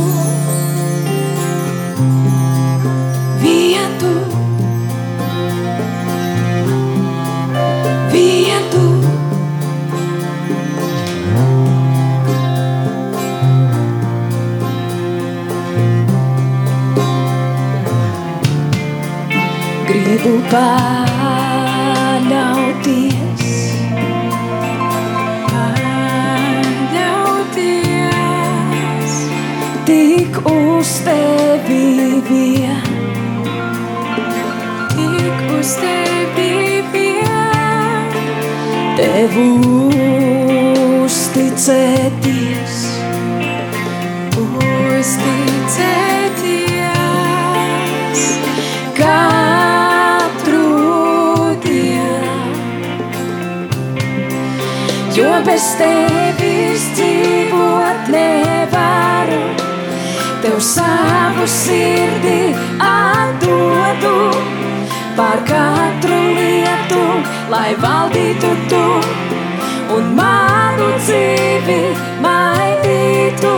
Gribu 20.12 20.32
paļauties. 20.52 21.72
Paļauties 26.72 27.54
tik 29.88 30.34
uz 30.52 30.92
tevi 31.06 31.88
vien, 32.28 32.92
tik 34.92 35.38
uz 35.56 35.72
tevi 35.80 36.84
vien, 36.92 38.12
tev 39.00 39.34
uzticēties, 41.08 42.21
bez 55.46 55.64
tevis 55.80 56.84
dzīvot 56.98 58.10
nevaru. 58.14 59.42
Tev 60.42 60.58
savu 60.66 61.46
sirdi 61.50 62.54
atdodu 62.86 64.16
par 65.18 65.42
katru 65.50 66.20
lietu, 66.38 67.04
lai 67.54 67.72
valdītu 67.82 68.52
tu 68.72 68.86
un 69.98 70.14
manu 70.18 70.90
dzīvi 71.00 71.82
maidītu. 72.26 73.56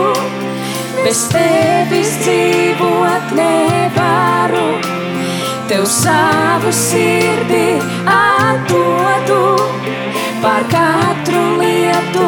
Bez 1.04 1.26
tevis 1.32 2.14
dzīvot 2.24 3.34
nevaru, 3.36 4.68
tev 5.68 5.84
savu 5.98 6.72
sirdi 6.72 7.66
atdodu 8.08 9.42
par 10.44 10.64
katru 10.68 11.42
lietu, 11.60 12.24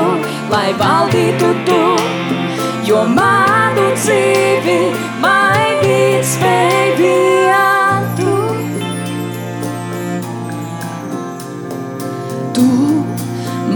lai 0.48 0.70
valdītu 0.80 1.48
tu, 1.68 1.80
jo 2.88 3.02
manu 3.12 3.90
dzīvi 3.98 4.76
maidīt 5.20 6.24
spēj 6.30 6.86
vien 7.00 8.06
tu. 8.16 8.36
Tu 12.56 12.68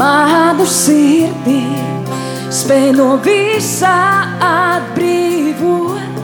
manu 0.00 0.68
sirdī 0.76 1.60
spēj 2.60 2.88
no 2.96 3.10
visā 3.26 3.96
atbrīvot. 4.48 6.22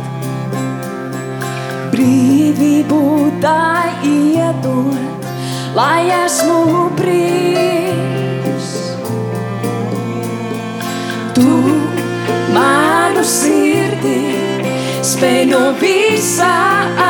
Brīvību 1.92 3.02
tai 3.44 3.92
iedot, 4.16 5.28
lai 5.76 6.06
esmu 6.24 6.86
brīvs. 6.96 7.85
Manu 12.56 13.24
sirdī 13.26 14.20
spēj 15.04 15.44
no 15.52 15.62
visā 15.82 16.54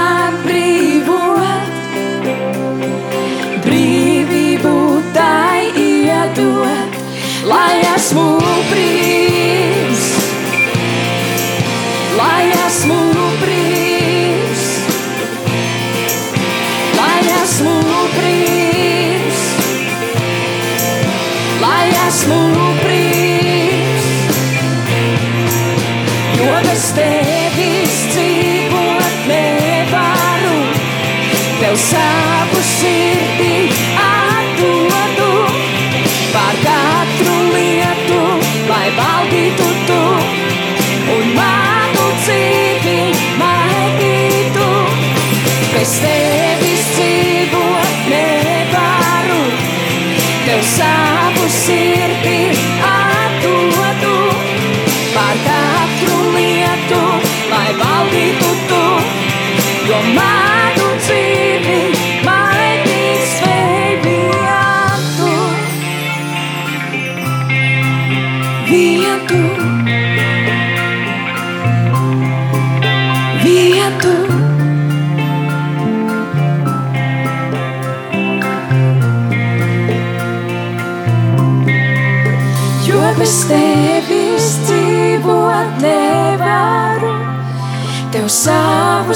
atbrīvot. 0.00 0.86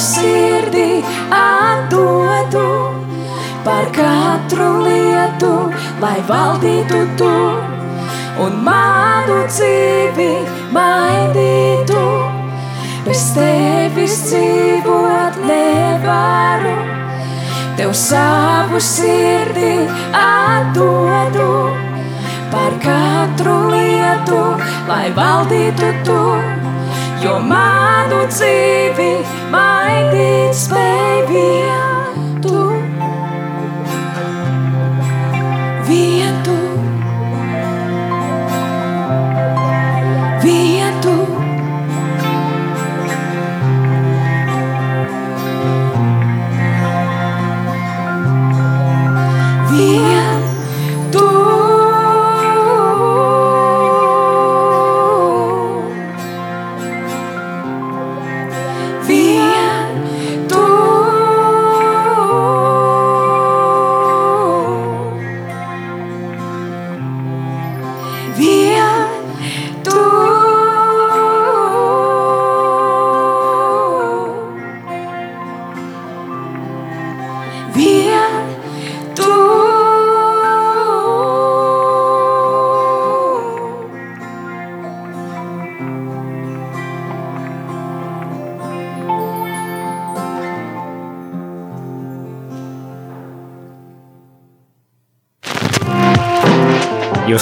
Sirdī 0.01 1.03
atdodu 1.37 2.69
par 3.65 3.91
katru 3.97 4.69
lietu, 4.87 5.53
lai 6.01 6.19
valdītu 6.29 7.01
tu 7.21 7.35
un 8.45 8.57
manu 8.65 9.43
dzīvi 9.51 10.31
mainītu. 10.77 12.05
Bez 13.05 13.23
tevis 13.35 14.17
dzīvot 14.29 15.39
nevaru, 15.49 16.75
tev 17.77 17.93
savu 17.97 18.81
sirdī 18.81 19.73
atdodu 20.21 21.53
par 22.53 22.77
katru 22.85 23.57
lietu, 23.75 24.43
lai 24.89 25.07
valdītu 25.17 25.93
tu, 26.09 26.21
jo 27.21 27.37
manu 27.45 28.21
dzīvi 28.31 29.11
mainīt 29.53 30.57
spēj 30.57 31.19
vien 31.29 32.39
tu. 32.45 32.63
Vien 35.89 36.30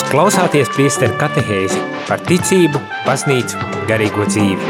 klausāties 0.09 0.71
priesteru 0.73 1.13
katehēzi 1.21 1.81
par 2.09 2.23
ticību, 2.25 2.81
baznīcu, 3.05 3.59
garīgo 3.91 4.25
dzīvi. 4.25 4.69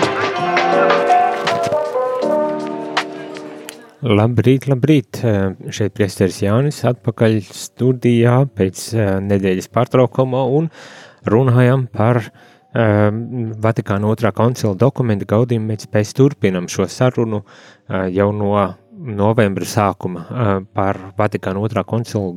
Labrīt, 4.19 4.67
labrīt! 4.71 5.21
Šeit 5.75 5.95
priesteris 5.95 6.41
Jānis 6.43 6.81
atpakaļ 6.91 7.39
studijā 7.55 8.41
pēc 8.59 8.83
eh, 8.97 9.13
nedēļas 9.29 9.71
pārtraukuma 9.75 10.43
un 10.59 10.67
runājam 11.29 11.87
par 11.93 12.23
um, 12.25 13.23
Vatikāna 13.63 14.11
otrā 14.11 14.35
koncila 14.35 14.75
dokumentu 14.79 15.29
gaudījumu. 15.31 15.71
Mēs 15.71 15.87
pēc 15.93 16.17
turpinam 16.19 16.67
šo 16.73 16.89
sarunu 16.91 17.45
jau 18.15 18.29
no 18.35 18.53
novembra 18.99 19.67
sākuma 19.69 20.25
par 20.75 20.99
Vatikāna 21.19 21.63
otrā 21.63 21.85
koncila 21.87 22.35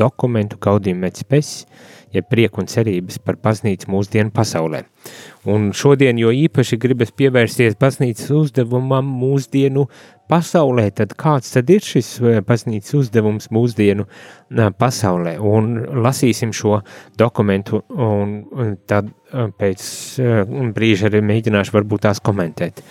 dokumentu 0.00 0.56
gaudījumu 0.64 1.12
pēc 1.28 1.52
ja 2.14 2.22
prieku 2.24 2.62
un 2.62 2.68
cerības 2.70 3.18
par 3.24 3.38
baznīcu 3.42 3.90
mūsdienu 3.92 4.32
pasaulē. 4.34 4.84
Un 5.48 5.70
šodien 5.76 6.18
jo 6.20 6.32
īpaši 6.34 6.78
gribas 6.80 7.12
pievērsties 7.16 7.78
baznīcas 7.80 8.30
uzdevumam 8.34 9.06
mūsdienu 9.20 9.86
pasaulē, 10.28 10.90
tad 10.92 11.14
kāds 11.16 11.54
tad 11.54 11.70
ir 11.72 11.84
šis 11.84 12.10
eh, 12.20 12.40
baznīcas 12.44 12.96
uzdevums 12.98 13.48
mūsdienu 13.54 14.04
eh, 14.04 14.68
pasaulē? 14.76 15.38
Un 15.40 15.78
lasīsim 16.04 16.52
šo 16.56 16.82
dokumentu 17.18 17.82
un 17.96 18.38
un 18.52 18.76
tad 18.88 19.08
eh, 19.08 19.48
pēc 19.60 19.86
eh, 20.22 20.42
brīža 20.74 21.08
arī 21.08 21.22
mēģināšu 21.24 21.74
varbūt 21.76 22.06
tās 22.08 22.20
komentēt. 22.24 22.82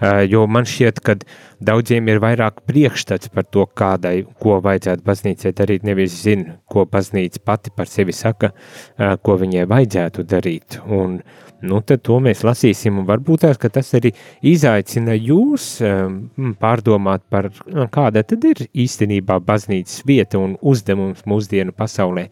Eh, 0.00 0.24
Jo 0.30 0.46
man 0.48 0.64
šķiet, 0.64 1.00
ka 1.04 1.16
daudziem 1.60 2.08
ir 2.08 2.22
vairāk 2.22 2.62
priekšstats 2.68 3.28
par 3.34 3.44
to, 3.52 3.66
kādai, 3.66 4.24
ko 4.40 4.56
vajadzētu 4.64 5.04
baznīcai 5.04 5.52
darīt, 5.56 5.84
nevis 5.84 6.16
zina, 6.22 6.56
ko 6.70 6.86
baznīca 6.88 7.42
pati 7.44 7.72
par 7.76 7.90
sevi 7.90 8.14
saka, 8.16 8.52
eh, 8.96 9.16
ko 9.22 9.36
viņai 9.36 9.66
vajadzētu 9.68 10.24
darīt. 10.24 10.78
Un, 10.88 11.20
nu, 11.62 11.80
tad 11.84 12.02
to 12.02 12.16
mēs 12.20 12.40
lasīsim, 12.46 12.98
un 12.98 13.06
varbūt 13.06 13.44
tās, 13.44 13.60
tas 13.60 13.92
arī 13.94 14.14
izaicina 14.40 15.12
jūs 15.12 15.66
um, 15.84 16.54
pārdomāt 16.60 17.26
par, 17.28 17.50
uh, 17.50 17.84
kāda 17.92 18.24
tad 18.24 18.44
ir 18.44 18.64
īstenībā 18.72 19.36
baznīcas 19.44 20.00
vieta 20.08 20.40
un 20.40 20.56
uzdevums 20.62 21.26
mūsdienu 21.28 21.76
pasaulē. 21.76 22.30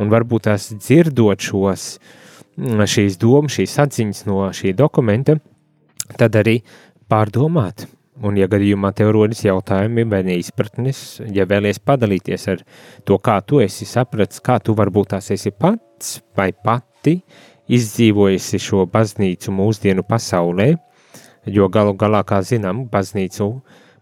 Un 0.00 0.08
varbūt 0.08 0.48
tās 0.48 0.70
dzirdot 0.72 1.40
šos, 1.44 1.98
šīs 2.56 3.20
domas, 3.20 3.58
šīs 3.58 3.76
atziņas 3.84 4.24
no 4.28 4.48
šī 4.56 4.72
dokumenta, 4.76 5.36
tad 6.16 6.36
arī 6.40 6.60
pārdomāt, 7.10 7.88
Un, 8.20 8.36
ja 8.36 8.44
gadījumā 8.52 8.90
tev 8.92 9.14
rodas 9.16 9.40
jautājumi 9.46 10.02
vai 10.10 10.20
neizpratnes, 10.26 11.22
ja 11.32 11.46
vēlies 11.48 11.78
padalīties 11.80 12.42
ar 12.52 12.60
to, 13.08 13.16
kā 13.16 13.38
tu 13.40 13.62
esi 13.64 13.88
sapratis, 13.88 14.42
kā 14.44 14.58
tu 14.60 14.74
varbūt 14.76 15.14
tās 15.14 15.30
esi 15.32 15.54
pats 15.56 16.18
vai 16.36 16.50
pati 16.52 17.16
izdzīvojusi 17.72 18.60
šo 18.60 18.84
baznīcu 18.92 19.54
mūsdienu 19.56 20.04
pasaulē, 20.04 20.74
jo 21.48 21.70
galu 21.72 21.96
galā, 21.96 22.20
kā 22.28 22.42
zinām, 22.44 22.84
baznīcu, 22.92 23.48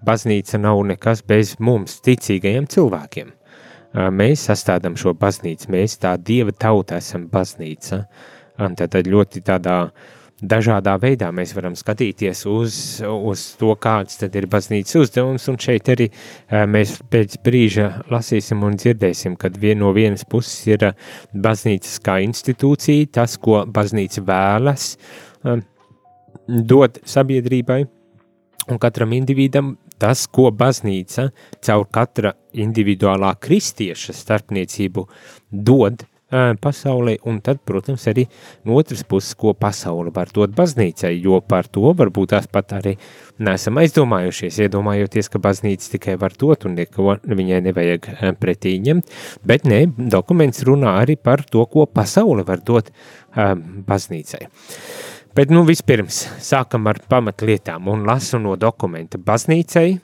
baznīca 0.02 0.58
nav 0.64 0.82
nekas 0.90 1.22
bez 1.22 1.54
mums 1.62 2.00
ticīgajiem 2.02 2.66
cilvēkiem. 2.74 3.30
Mēs 4.18 4.48
sastādām 4.50 4.98
šo 4.98 5.14
baznīcu, 5.14 5.70
mēs 5.70 5.94
tā 6.02 6.16
dieva 6.18 6.50
tauta 6.50 6.98
esam 6.98 7.30
baznīca. 7.30 8.02
Un 8.58 8.74
tad 8.74 8.98
ļoti 9.06 9.46
tādā 9.46 9.84
dažādā 10.42 10.94
veidā 11.02 11.30
mēs 11.34 11.52
varam 11.56 11.74
skatīties 11.78 12.44
uz, 12.50 12.76
uz 13.02 13.44
to, 13.58 13.72
kāds 13.80 14.20
tad 14.20 14.36
ir 14.38 14.46
baznīcas 14.50 15.00
uzdevums, 15.02 15.48
un 15.50 15.58
šeit 15.60 15.90
arī 15.94 16.08
mēs 16.70 16.98
pēc 17.10 17.38
brīža 17.44 17.88
lasīsim 18.12 18.62
un 18.66 18.78
dzirdēsim, 18.78 19.36
kad 19.40 19.58
vien 19.58 19.80
no 19.82 19.92
vienas 19.96 20.24
puses 20.28 20.60
ir 20.70 20.90
baznīcas 21.34 21.98
kā 22.04 22.18
institūcija, 22.26 23.10
tas, 23.18 23.38
ko 23.42 23.64
baznīca 23.66 24.22
vēlas 24.28 24.92
dot 26.48 27.00
sabiedrībai, 27.08 27.82
un 28.68 28.80
katram 28.80 29.14
individam 29.16 29.74
tas, 29.98 30.26
ko 30.30 30.52
baznīca 30.54 31.28
caur 31.64 31.88
katra 31.90 32.34
individuālā 32.54 33.34
kristieša 33.42 34.14
starpniecību 34.14 35.04
dod 35.50 36.06
pasaulē, 36.30 37.16
un 37.24 37.40
tad, 37.40 37.58
protams, 37.64 38.04
arī 38.10 38.26
no 38.68 38.76
otras 38.76 39.00
puses, 39.08 39.32
ko 39.38 39.54
pasaule 39.56 40.10
var 40.14 40.28
dot 40.34 40.50
baznīcai, 40.56 41.22
jo 41.24 41.40
par 41.40 41.66
to 41.72 41.92
varbūt 41.96 42.28
tās 42.34 42.46
pat 42.52 42.72
arī 42.76 42.96
nesam 43.38 43.78
aizdomājušies, 43.80 44.58
iedomājoties, 44.66 45.28
ka 45.32 45.38
baznīca 45.40 45.90
tikai 45.94 46.16
var 46.20 46.32
dot 46.38 46.64
un 46.68 46.74
neko 46.76 47.16
viņai 47.24 47.60
nevajag 47.68 48.02
pretī 48.40 48.80
ņemt, 48.84 49.04
bet 49.48 49.64
ne, 49.64 49.86
dokuments 49.96 50.62
runā 50.68 50.90
arī 51.00 51.16
par 51.16 51.42
to, 51.48 51.64
ko 51.66 51.86
pasaule 51.86 52.44
var 52.44 52.60
dot 52.60 52.90
um, 52.92 53.84
baznīcai. 53.88 54.48
Bet 55.38 55.52
nu 55.54 55.60
vispirms 55.64 56.26
sākam 56.42 56.86
ar 56.90 56.98
pamatlietām 57.08 57.88
un 57.92 58.00
lasu 58.08 58.38
no 58.42 58.56
dokumenta. 58.58 59.18
Baznīcai 59.22 60.00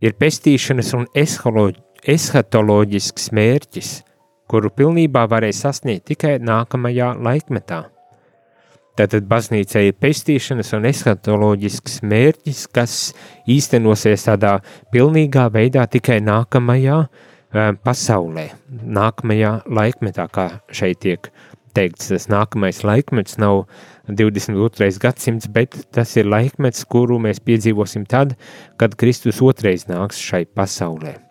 ir 0.00 0.12
pestīšanas 0.16 0.94
un 0.96 1.04
eshatoloģisks 1.14 3.28
mērķis, 3.36 3.90
kuru 4.54 4.70
pilnībā 4.70 5.24
varēja 5.30 5.58
sasniegt 5.64 6.06
tikai 6.12 6.36
nākamajā 6.38 7.10
laikmetā. 7.18 7.80
Tātad 8.94 9.26
baznīcai 9.26 9.88
ir 9.88 9.96
pestīšanas 9.98 10.70
un 10.76 10.86
eshatoloģisks 10.86 11.98
mērķis, 12.06 12.60
kas 12.70 12.98
īstenosies 13.50 14.28
tādā 14.28 14.60
pilnīgā 14.94 15.48
veidā 15.56 15.88
tikai 15.90 16.20
nākamajā 16.22 17.00
uh, 17.02 17.72
pasaulē, 17.82 18.52
nākamajā 18.70 19.56
laikmetā, 19.66 20.28
kā 20.30 20.46
šeit 20.70 21.02
tiek 21.02 21.26
teikts. 21.74 22.12
Tas 22.14 22.30
nākamais 22.30 22.84
laikmets 22.86 23.40
nav 23.42 23.64
uh, 23.64 23.82
22. 24.06 25.00
gadsimts, 25.02 25.50
bet 25.50 25.74
tas 25.90 26.14
ir 26.14 26.30
laikmets, 26.30 26.86
kuru 26.86 27.18
mēs 27.18 27.42
piedzīvosim 27.42 28.06
tad, 28.06 28.38
kad 28.78 28.94
Kristus 29.00 29.42
otrais 29.42 29.88
nāks 29.90 30.22
šai 30.22 30.44
pasaulē. 30.46 31.23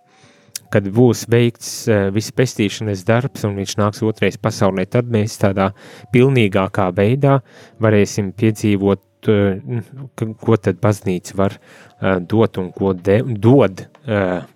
Kad 0.73 0.89
būs 0.89 1.27
veikts 1.29 1.71
uh, 1.85 2.07
viss 2.15 2.33
pestīšanas 2.33 3.05
darbs 3.05 3.45
un 3.45 3.55
viņš 3.59 3.77
nāks 3.77 4.03
otrais 4.05 4.39
pasaulē, 4.41 4.87
tad 4.89 5.11
mēs 5.13 5.37
tādā 5.41 5.71
pilnīgākā 6.13 6.89
veidā 6.97 7.39
varēsim 7.83 8.33
piedzīvot, 8.33 9.03
uh, 9.29 10.31
ko 10.41 10.57
tad 10.57 10.81
baznīca 10.81 11.37
var 11.37 11.57
uh, 11.59 12.17
dot 12.17 12.57
un 12.57 12.71
ko 12.73 12.93
de, 12.97 13.21
dod 13.23 13.85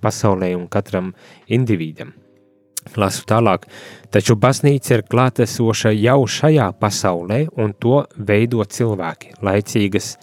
pasaulē 0.03 0.49
un 0.58 0.65
katram 0.67 1.13
individam. 1.47 2.10
Lasu 2.95 3.23
tālāk, 3.27 3.65
taču 4.12 4.36
baznīca 4.39 4.97
ir 4.97 5.03
klātesoša 5.12 5.91
jau 5.95 6.21
šajā 6.27 6.67
pasaulē, 6.80 7.41
un 7.60 7.73
to 7.80 8.01
veido 8.15 8.63
cilvēki, 8.63 9.34
laicīgas, 9.43 10.13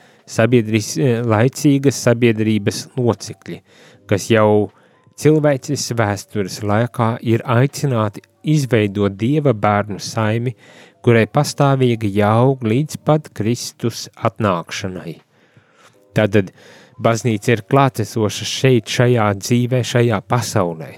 laicīgas 1.34 2.00
sabiedrības 2.06 2.80
locekļi, 2.96 3.60
kas 4.08 4.30
jau 4.32 4.70
cilvēces 5.20 5.86
vēstures 5.98 6.60
laikā 6.66 7.14
ir 7.22 7.44
aicināti 7.46 8.24
izveidot 8.54 9.16
dieva 9.16 9.54
bērnu 9.54 10.00
saimi, 10.02 10.54
kurai 11.04 11.26
pastāvīgi 11.26 12.10
jāaug 12.18 12.64
līdz 12.64 13.00
pat 13.04 13.30
Kristus 13.36 14.08
atnākšanai. 14.14 15.18
Tātad 16.14 16.52
baznīca 17.02 17.56
ir 17.56 17.64
klātesoša 17.68 18.48
šeit, 18.48 18.90
šajā 18.90 19.32
dzīvē, 19.40 19.82
šajā 19.84 20.20
pasaulē 20.28 20.92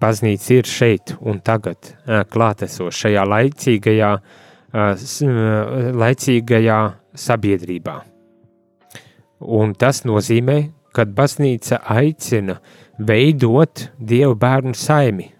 Baznīca 0.00 0.58
ir 0.58 0.68
šeit 0.68 1.14
un 1.24 1.38
tagad 1.40 1.88
klātesoša 2.32 2.98
šajā 3.00 3.22
laicīgajā, 3.32 4.10
laicīgajā 6.02 6.80
sabiedrībā. 7.16 7.94
Un 9.56 9.72
tas 9.76 10.02
nozīmē, 10.08 10.58
ka 10.96 11.04
baznīca 11.04 11.82
aicina 11.92 12.58
veidot 12.96 13.90
Dieva 14.00 14.34
bērnu 14.40 14.72
saimi, 14.76 15.30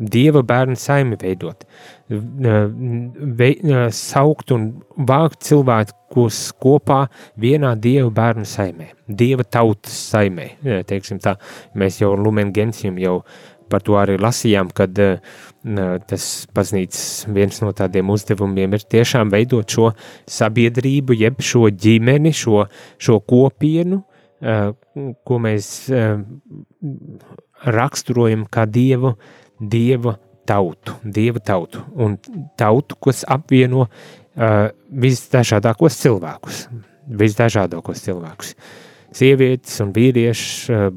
Dieva 0.00 0.40
bērnu 0.46 0.76
saimi 0.80 1.16
veidot, 1.20 1.66
vei, 2.08 3.50
saukt 3.96 4.52
un 4.56 4.66
vākt 5.08 5.42
cilvēkus 5.48 6.38
kopā 6.60 7.02
vienā 7.40 7.74
Dieva 7.76 8.08
bērnu 8.16 8.48
saimē, 8.48 8.90
Dieva 9.04 9.44
tautas 9.44 9.96
saimē. 10.12 10.46
Teiksim 10.88 11.20
tā, 11.20 11.36
mēs 11.76 12.00
jau 12.00 12.14
Lumen 12.16 12.52
Gentium 12.56 12.96
jau 13.00 13.20
par 13.70 13.84
to 13.86 13.94
arī 14.00 14.16
lasījām, 14.18 14.72
kad 14.74 14.96
tas 16.08 16.26
baznīcas 16.56 17.26
viens 17.28 17.60
no 17.60 17.72
tādiem 17.76 18.08
uzdevumiem 18.12 18.78
ir 18.78 18.86
tiešām 18.94 19.32
veidot 19.32 19.68
šo 19.68 19.90
sabiedrību, 20.30 21.16
jeb 21.20 21.42
šo 21.44 21.68
ģimeni, 21.68 22.32
šo, 22.32 22.64
šo 22.96 23.18
kopienu, 23.20 24.02
ko 24.40 25.38
mēs 25.44 25.68
raksturojam 27.68 28.46
kā 28.48 28.64
Dievu 28.64 29.14
dieva 29.60 30.16
tautu, 30.48 30.96
dieva 31.04 31.40
tautu 31.40 31.84
un 31.94 32.16
tautu, 32.58 32.96
kas 32.96 33.24
apvieno 33.28 33.86
visdažādākos 34.90 35.98
cilvēkus, 36.00 36.62
visdažādākos 37.20 38.06
cilvēkus. 38.06 38.54
Sievietes 39.16 39.80
un 39.82 39.92
vīrieši, 39.94 40.74
uh, 40.74 40.88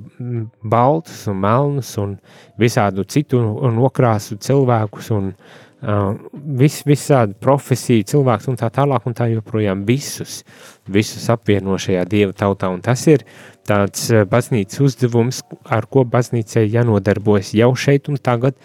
baltus 0.62 1.26
un 1.32 1.40
melnus 1.44 1.96
un 2.02 2.18
visādu 2.62 3.06
citu 3.10 3.42
nokrāsu 3.74 4.38
cilvēkus 4.38 5.10
un 5.16 5.32
uh, 5.34 6.14
vis, 6.60 6.82
visādu 6.88 7.36
profesiju 7.42 8.06
cilvēkus 8.14 8.52
un 8.52 8.60
tā 8.60 8.70
tālāk 8.74 9.08
un 9.10 9.18
tā 9.18 9.28
joprojām 9.32 9.84
visus, 9.88 10.42
visus 10.86 11.26
apvieno 11.34 11.78
šajā 11.80 12.06
dieva 12.10 12.36
tautā 12.38 12.70
un 12.74 12.84
tas 12.86 13.08
ir 13.12 13.26
tāds 13.68 14.10
eh, 14.12 14.26
baznīcas 14.28 14.82
uzdevums, 14.84 15.42
ar 15.72 15.88
ko 15.88 16.04
baznīcai 16.08 16.66
jānodarbojas 16.68 17.54
jau 17.58 17.72
šeit 17.80 18.10
un 18.12 18.20
tagad, 18.20 18.58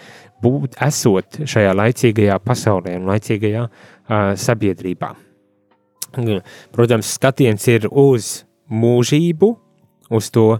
būt 0.43 0.79
esot 0.85 1.41
šajā 1.51 1.75
laicīgajā 1.79 2.39
pasaulē 2.43 2.95
un 2.99 3.09
laicīgajā 3.11 3.65
uh, 3.67 4.35
sabiedrībā. 4.39 5.09
Protams, 6.75 7.11
skatiens 7.19 7.67
ir 7.69 7.89
uz 7.91 8.45
mūžību, 8.70 9.54
uz 10.14 10.31
to 10.35 10.50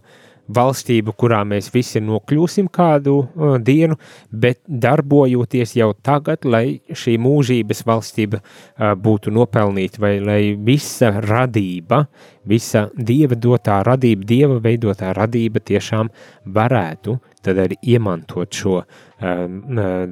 valstību, 0.49 1.13
kurā 1.21 1.43
mēs 1.45 1.69
visi 1.75 2.01
nokļūsim 2.01 2.71
kādu 2.73 3.19
uh, 3.21 3.57
dienu, 3.61 3.99
bet 4.33 4.63
darbojoties 4.65 5.75
jau 5.77 5.91
tagad, 5.93 6.47
lai 6.49 6.81
šī 6.89 7.19
mūžības 7.21 7.85
valstība 7.89 8.41
uh, 8.41 8.95
būtu 8.97 9.33
nopelnīta, 9.35 10.01
vai 10.01 10.15
lai 10.25 10.41
visa 10.57 11.13
radība, 11.25 12.07
visa 12.49 12.87
dieva 12.97 13.37
dotā 13.37 13.83
radība, 13.85 14.25
dieva 14.33 14.59
veidotā 14.65 15.13
radība 15.17 15.61
tiešām 15.61 16.09
varētu 16.57 17.19
tad 17.45 17.61
arī 17.63 17.79
iemantot 17.95 18.57
šo 18.57 18.81
um, 18.81 19.63
uh, 19.77 20.03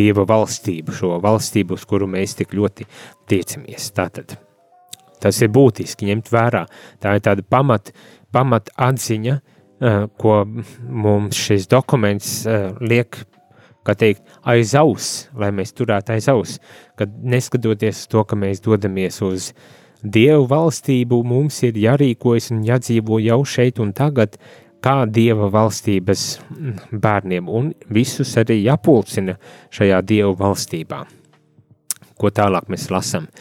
dieva 0.00 0.26
valstību, 0.28 0.98
šo 0.98 1.16
valstību, 1.22 1.78
uz 1.78 1.86
kuru 1.88 2.10
mēs 2.10 2.36
tik 2.42 2.54
ļoti 2.58 2.90
tiecamies. 3.30 3.90
Tātad 3.94 4.38
tas 5.20 5.40
ir 5.44 5.52
būtiski 5.54 6.08
ņemt 6.10 6.32
vērā. 6.32 6.66
Tā 7.00 7.16
ir 7.16 7.24
tāda 7.24 7.46
pamat, 7.46 7.92
pamat 8.32 8.72
atziņa, 8.76 9.40
Eh, 9.80 10.02
ko 10.20 10.42
mums 10.92 11.38
šis 11.40 11.64
dokuments 11.72 12.42
eh, 12.44 12.66
liek, 12.84 13.16
kā 13.80 13.94
teikt, 13.96 14.20
aiz 14.44 14.74
aus, 14.76 15.06
lai 15.32 15.48
mēs 15.56 15.72
turētu 15.72 16.12
aiz 16.12 16.26
aus, 16.28 16.58
kad 17.00 17.14
neskatoties 17.24 18.02
to, 18.12 18.20
ka 18.28 18.36
mēs 18.36 18.60
dodamies 18.60 19.22
uz 19.24 19.52
Dievu 20.00 20.44
valstību, 20.48 21.22
mums 21.24 21.62
ir 21.64 21.80
jārīkojas 21.80 22.50
un 22.52 22.60
jādzīvo 22.64 23.18
jau 23.24 23.40
šeit 23.48 23.80
un 23.80 23.94
tagad, 23.96 24.36
kā 24.84 25.06
Dieva 25.08 25.48
valstības 25.52 26.26
mm, 26.42 27.00
bērniem, 27.00 27.48
un 27.48 27.72
visus 27.88 28.36
arī 28.40 28.58
jāpulcina 28.60 29.38
šajā 29.72 30.04
Dieva 30.04 30.36
valstībā. 30.44 31.02
Ko 32.20 32.32
tālāk 32.36 32.68
mēs 32.68 32.90
lasām? 32.92 33.32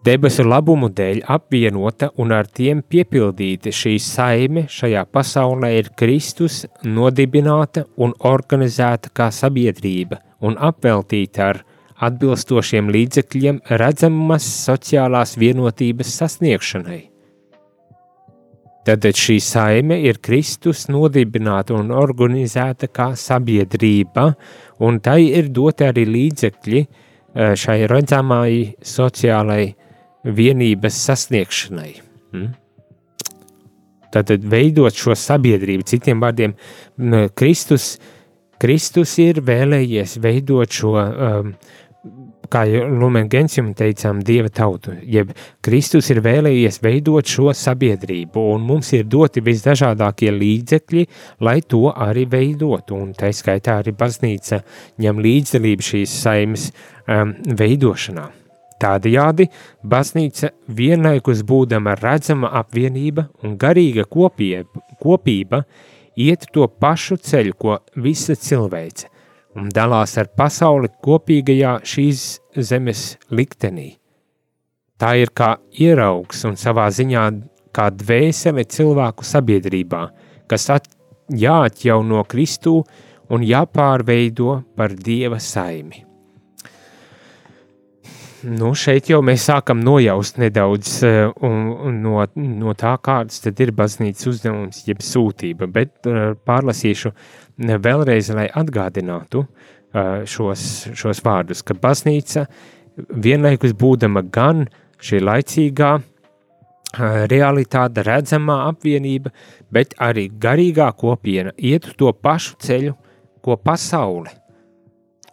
Debesu 0.00 0.46
labumu 0.48 0.88
dēļ 0.96 1.18
apvienota 1.28 2.06
un 2.22 2.30
ar 2.32 2.46
tiem 2.48 2.78
piepildīta 2.80 3.68
šī 3.68 3.98
saime 4.00 4.62
šajā 4.72 5.02
pasaulē 5.12 5.68
ir 5.76 5.90
Kristus 6.00 6.62
nodibināta 6.88 7.82
un 8.00 8.14
organizēta 8.30 9.10
kā 9.12 9.26
sabiedrība 9.28 10.16
un 10.40 10.56
apveltīta 10.56 11.42
ar 11.50 11.60
atbilstošiem 12.08 12.88
līdzekļiem 12.94 13.58
redzamas 13.82 14.46
sociālās 14.62 15.34
vienotības 15.36 16.14
sasniegšanai. 16.22 17.02
Tad 18.88 19.04
šī 19.04 19.36
saime 19.44 20.00
ir 20.08 20.22
Kristus 20.24 20.86
nodibināta 20.88 21.76
un 21.76 21.92
organizēta 21.92 22.88
kā 22.88 23.10
sabiedrība, 23.20 24.30
un 24.80 24.96
tai 25.04 25.26
ir 25.28 25.52
doti 25.52 25.84
arī 25.84 26.08
līdzekļi 26.08 26.80
eh, 26.80 27.52
šai 27.52 27.78
redzamai 27.92 28.80
sociālai 28.80 29.68
vienības 30.24 30.98
sasniegšanai. 31.06 31.92
Hmm? 32.34 32.54
Tātad 34.10 34.42
veidot 34.50 34.94
šo 34.96 35.14
sabiedrību, 35.14 35.86
citiem 35.86 36.22
vārdiem, 36.22 36.56
Kristus, 37.38 37.92
Kristus 38.60 39.14
ir 39.22 39.38
vēlējies 39.46 40.16
veidot 40.22 40.74
šo 40.74 40.96
um, 40.98 41.52
kā 42.50 42.64
Lumen 42.66 43.28
Gentium 43.30 43.70
teicām, 43.78 44.22
Dieva 44.26 44.50
tautu, 44.52 44.96
jeb 45.06 45.30
Kristus 45.62 46.10
ir 46.10 46.22
vēlējies 46.24 46.80
veidot 46.82 47.28
šo 47.30 47.54
sabiedrību, 47.56 48.48
un 48.54 48.66
mums 48.66 48.90
ir 48.96 49.06
doti 49.06 49.44
visdažādākie 49.46 50.32
līdzekļi, 50.34 51.06
lai 51.46 51.60
to 51.62 51.86
arī 51.94 52.26
veidotu, 52.30 52.98
un 52.98 53.14
tā 53.14 53.30
skaitā 53.36 53.78
arī 53.84 53.94
baznīca 53.94 54.62
ņem 55.00 55.22
līdzdalību 55.28 55.90
šīs 55.92 56.18
saimes 56.24 56.70
um, 57.06 57.36
veidošanā. 57.46 58.39
Tādējādi 58.80 59.50
baznīca 59.84 60.54
vienlaikus 60.66 61.44
būdama 61.46 61.98
redzama 62.00 62.48
apvienība 62.62 63.28
un 63.44 63.58
garīga 63.60 64.06
kopība, 64.08 64.84
kopība 65.02 65.64
iet 66.16 66.48
to 66.54 66.66
pašu 66.68 67.20
ceļu, 67.20 67.56
ko 67.60 67.80
visa 67.96 68.36
cilvēce– 68.36 69.10
un 69.58 69.70
dalās 69.74 70.16
ar 70.20 70.30
pasauli 70.36 70.90
kopīgajā 71.02 71.78
šīs 71.86 72.24
zemes 72.70 73.14
liktenī. 73.34 73.94
Tā 75.00 75.14
ir 75.22 75.32
kā 75.34 75.54
ieraugs 75.80 76.44
un 76.48 76.58
savā 76.60 76.88
ziņā 76.92 77.24
kā 77.74 77.88
dvēsele 77.94 78.66
cilvēku 78.68 79.24
sabiedrībā, 79.26 80.02
kas 80.50 80.68
at, 80.74 80.90
jāatjauno 81.30 82.24
Kristū 82.28 82.80
un 83.30 83.46
jāpārveido 83.46 84.60
par 84.76 84.94
Dieva 84.98 85.38
saimi. 85.40 86.09
Nu, 88.46 88.70
šeit 88.78 89.10
jau 89.10 89.18
mēs 89.24 89.44
sākam 89.50 89.82
nojaust 89.84 90.38
nedaudz 90.40 91.00
uh, 91.04 91.32
no, 91.92 92.24
no 92.34 92.74
tā, 92.78 92.94
kāds 93.04 93.42
tad 93.44 93.60
ir 93.60 93.72
baznīcas 93.76 94.30
uzdevums, 94.30 94.84
jeb 94.88 95.02
sūtība, 95.04 95.68
bet 95.68 96.08
uh, 96.08 96.32
pārlasīšu 96.48 97.12
vēlreiz, 97.60 98.30
lai 98.32 98.46
atgādinātu 98.48 99.44
šos, 100.30 100.62
šos 100.96 101.20
vārdus, 101.26 101.64
ka 101.66 101.74
baznīca 101.74 102.46
vienlaikus 103.10 103.74
būdama 103.76 104.22
gan 104.32 104.68
šī 105.02 105.18
laicīgā 105.24 105.90
realitāte, 107.30 108.04
redzamā 108.06 108.60
apvienība, 108.68 109.32
bet 109.70 109.94
arī 109.98 110.28
garīgā 110.30 110.90
kopiena 110.98 111.52
iet 111.58 111.90
to 111.98 112.12
pašu 112.12 112.56
ceļu, 112.62 112.96
ko 113.42 113.56
pasaule, 113.56 114.32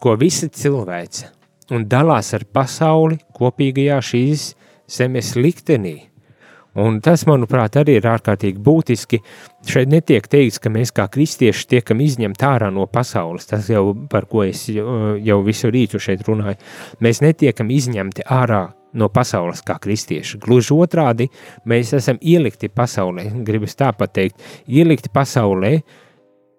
ko 0.00 0.14
visa 0.18 0.48
cilvēce, 0.48 1.30
un 1.74 1.88
dalās 1.88 2.32
ar 2.36 2.46
pasauli 2.52 3.18
kopīgajā 3.36 3.98
šīs 4.10 4.52
zemes 4.88 5.34
liktenī. 5.36 5.96
Un 6.78 7.00
tas, 7.02 7.24
manuprāt, 7.26 7.74
arī 7.80 7.96
ir 7.98 8.06
ārkārtīgi 8.06 8.60
būtiski. 8.62 9.18
Šeit 9.66 9.90
netiek 9.90 10.26
teikts, 10.30 10.60
ka 10.62 10.70
mēs 10.70 10.92
kā 10.94 11.08
kristieši 11.10 11.66
tiekam 11.72 11.98
izņemti 12.04 12.46
ārā 12.46 12.68
no 12.74 12.86
pasaules. 12.86 13.48
Tas 13.50 13.66
jau 13.72 13.96
par 14.10 14.28
ko 14.30 14.44
es 14.46 14.68
jau 14.70 15.38
visu 15.46 15.72
rītu 15.74 15.98
šeit 16.02 16.22
runāju. 16.28 16.60
Mēs 17.02 17.22
netiekam 17.24 17.72
izņemti 17.74 18.28
ārā 18.30 18.68
no 18.98 19.08
pasaules 19.12 19.64
kā 19.66 19.78
kristieši. 19.82 20.38
Gluži 20.44 20.76
otrādi, 20.76 21.28
mēs 21.68 21.92
esam 21.98 22.20
ielikti 22.22 22.70
pasaulē, 22.70 23.26
gribas 23.46 23.74
tā 23.78 23.90
pateikt, 23.96 24.38
ielikti 24.68 25.10
pasaulē 25.12 25.74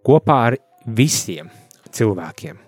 kopā 0.06 0.40
ar 0.50 0.60
visiem 0.86 1.50
cilvēkiem, 1.96 2.60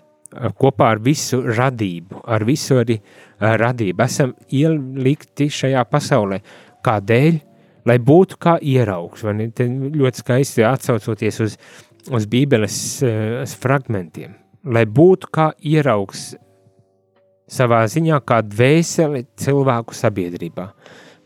kopā 0.58 0.92
ar 0.94 1.00
visu 1.04 1.42
radību, 1.44 2.22
ar 2.24 2.44
visu 2.48 2.78
arī 2.80 2.98
radību. 3.40 4.04
Esam 4.04 4.34
ielikti 4.50 5.48
šajā 5.52 5.82
pasaulē 5.90 6.40
Kādēļ? 6.82 7.40
Lai 7.86 7.98
būtu 7.98 8.38
kā 8.42 8.56
ieraugs? 8.62 9.24
Te 9.56 9.66
ļoti 9.66 10.22
skaisti 10.22 10.64
atsaucoties 10.66 11.40
uz, 11.42 11.56
uz 12.10 12.26
Bībeles 12.30 12.76
uh, 13.06 13.42
fragmentiem. 13.58 14.36
Lai 14.62 14.84
būtu 14.86 15.30
kā 15.34 15.48
ieraugs 15.66 16.32
savā 17.50 17.82
ziņā, 17.90 18.20
kā 18.26 18.38
dvēseli 18.46 19.24
cilvēku 19.42 19.96
sabiedrībā. 19.98 20.68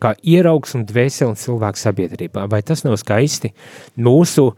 Kā 0.01 0.15
ieraugs 0.25 0.73
un 0.77 0.87
dvēseli 0.89 1.37
cilvēku 1.41 1.81
sabiedrībā. 1.81 2.47
Vai 2.53 2.63
tas 2.65 2.85
nav 2.85 2.97
skaisti? 3.01 3.53
Mūsu 4.01 4.51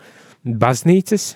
baznīcas, 0.47 1.33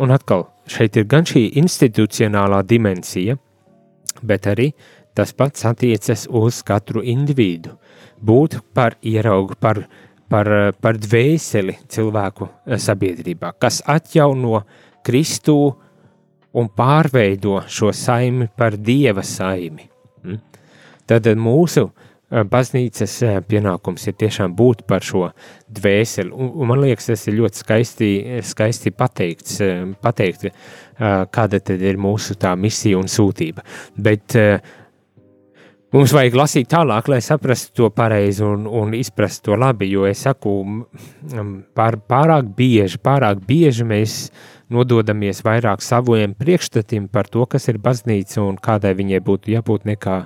un 0.00 0.12
atkal 0.16 0.48
šeit 0.68 0.96
ir 0.96 1.06
gan 1.08 1.26
šī 1.28 1.44
institucionālā 1.60 2.62
dimensija, 2.68 3.36
bet 4.22 4.46
arī 4.50 4.72
tas 5.14 5.32
pats 5.34 5.64
attiecas 5.66 6.26
uz 6.30 6.62
katru 6.66 7.02
individu 7.02 7.74
būt 8.22 8.58
par 8.74 8.96
ieraugu, 9.02 9.56
par, 9.60 9.82
par, 10.30 10.50
par 10.80 10.98
dvēseli 10.98 11.76
cilvēku 11.90 12.48
eh, 12.48 12.78
sabiedrībā, 12.78 13.54
kas 13.58 13.82
atjauno 13.86 14.62
Kristu 15.04 15.58
un 16.58 16.68
pārveido 16.74 17.62
šo 17.68 17.92
saimi 17.94 18.48
par 18.56 18.76
Dieva 18.76 19.22
saimi. 19.22 19.86
Hm? 20.24 20.40
Tad 21.08 21.28
mūsu 21.38 21.86
baznīcas 22.28 23.14
eh, 23.24 23.38
pienākums 23.48 24.08
ir 24.10 24.16
tiešām 24.20 24.56
būt 24.56 24.84
par 24.88 25.04
šo 25.04 25.28
dvēseli, 25.78 26.32
un, 26.32 26.50
un 26.54 26.70
man 26.72 26.82
liekas, 26.82 27.08
tas 27.12 27.28
ir 27.30 27.38
ļoti 27.38 27.62
skaisti, 27.62 28.10
skaisti 28.44 28.92
pateikts, 28.96 29.60
pateikt, 30.02 30.50
kāda 30.98 31.60
tad 31.60 31.82
ir 31.84 32.00
mūsu 32.00 32.36
tā 32.40 32.52
misija 32.58 32.98
un 33.00 33.08
sūtība. 33.10 33.64
Bet 33.96 34.36
Mums 35.88 36.12
vajag 36.12 36.34
lasīt 36.36 36.66
tālāk, 36.68 37.06
lai 37.08 37.22
saprastu 37.24 37.72
to 37.78 37.86
pareizi 37.96 38.42
un, 38.44 38.66
un 38.68 38.90
izprastu 38.92 39.46
to 39.46 39.56
labi, 39.56 39.86
jo 39.88 40.02
es 40.04 40.20
saku, 40.26 40.52
pār, 41.72 41.96
pārāk 42.04 42.50
bieži, 42.58 43.00
pārāk 43.00 43.40
bieži 43.48 43.86
mēs 43.88 44.16
nododamies 44.72 45.40
vairāk 45.44 45.82
saviem 45.84 46.34
priekšstatiem 46.38 47.08
par 47.12 47.28
to, 47.32 47.44
kas 47.50 47.68
ir 47.72 47.80
baznīca 47.82 48.42
un 48.44 48.58
kādai 48.60 48.94
viņai 48.98 49.20
būtu 49.24 49.52
jābūt 49.54 49.88
nekā, 49.88 50.18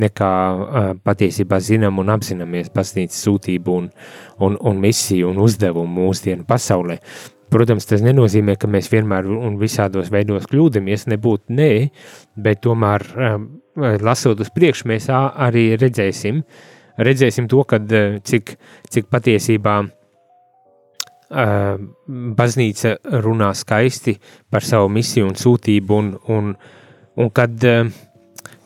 nekā 0.00 0.32
uh, 0.54 0.90
patiesībā 1.06 1.60
zinām 1.62 2.00
un 2.02 2.10
apzināmies 2.14 2.72
baznīcas 2.74 3.22
sūtību 3.26 3.78
un, 3.78 3.88
un, 4.42 4.58
un 4.58 4.82
misiju 4.82 5.30
un 5.30 5.40
uzdevumu 5.44 6.08
mūsdienu 6.08 6.46
pasaulē. 6.48 6.98
Protams, 7.54 7.86
tas 7.86 8.02
nenozīmē, 8.02 8.56
ka 8.58 8.66
mēs 8.70 8.88
vienmēr 8.90 9.28
un 9.30 9.58
visādos 9.60 10.08
veidos 10.10 10.48
kļūdāmies, 10.50 11.06
nebūtu 11.12 11.54
nē, 11.54 11.72
bet 12.40 12.64
tomēr 12.66 13.04
um, 13.14 13.50
lasot 13.78 14.40
uz 14.42 14.50
priekšu, 14.54 14.88
mēs 14.90 15.06
arī 15.12 15.68
redzēsim, 15.78 16.42
redzēsim 16.98 17.46
to, 17.52 17.62
kad, 17.68 17.92
cik, 18.26 18.56
cik 18.90 19.12
patiesībā 19.12 19.76
uh, 19.84 19.92
baznīca 21.30 22.96
runā 23.24 23.50
skaisti 23.56 24.16
par 24.50 24.64
savu 24.66 24.90
misiju 24.92 25.30
un 25.30 25.38
sūtību, 25.38 25.96
un, 25.98 26.10
un, 26.30 26.50
un 27.16 27.30
kad 27.34 27.64
uh, 27.68 27.88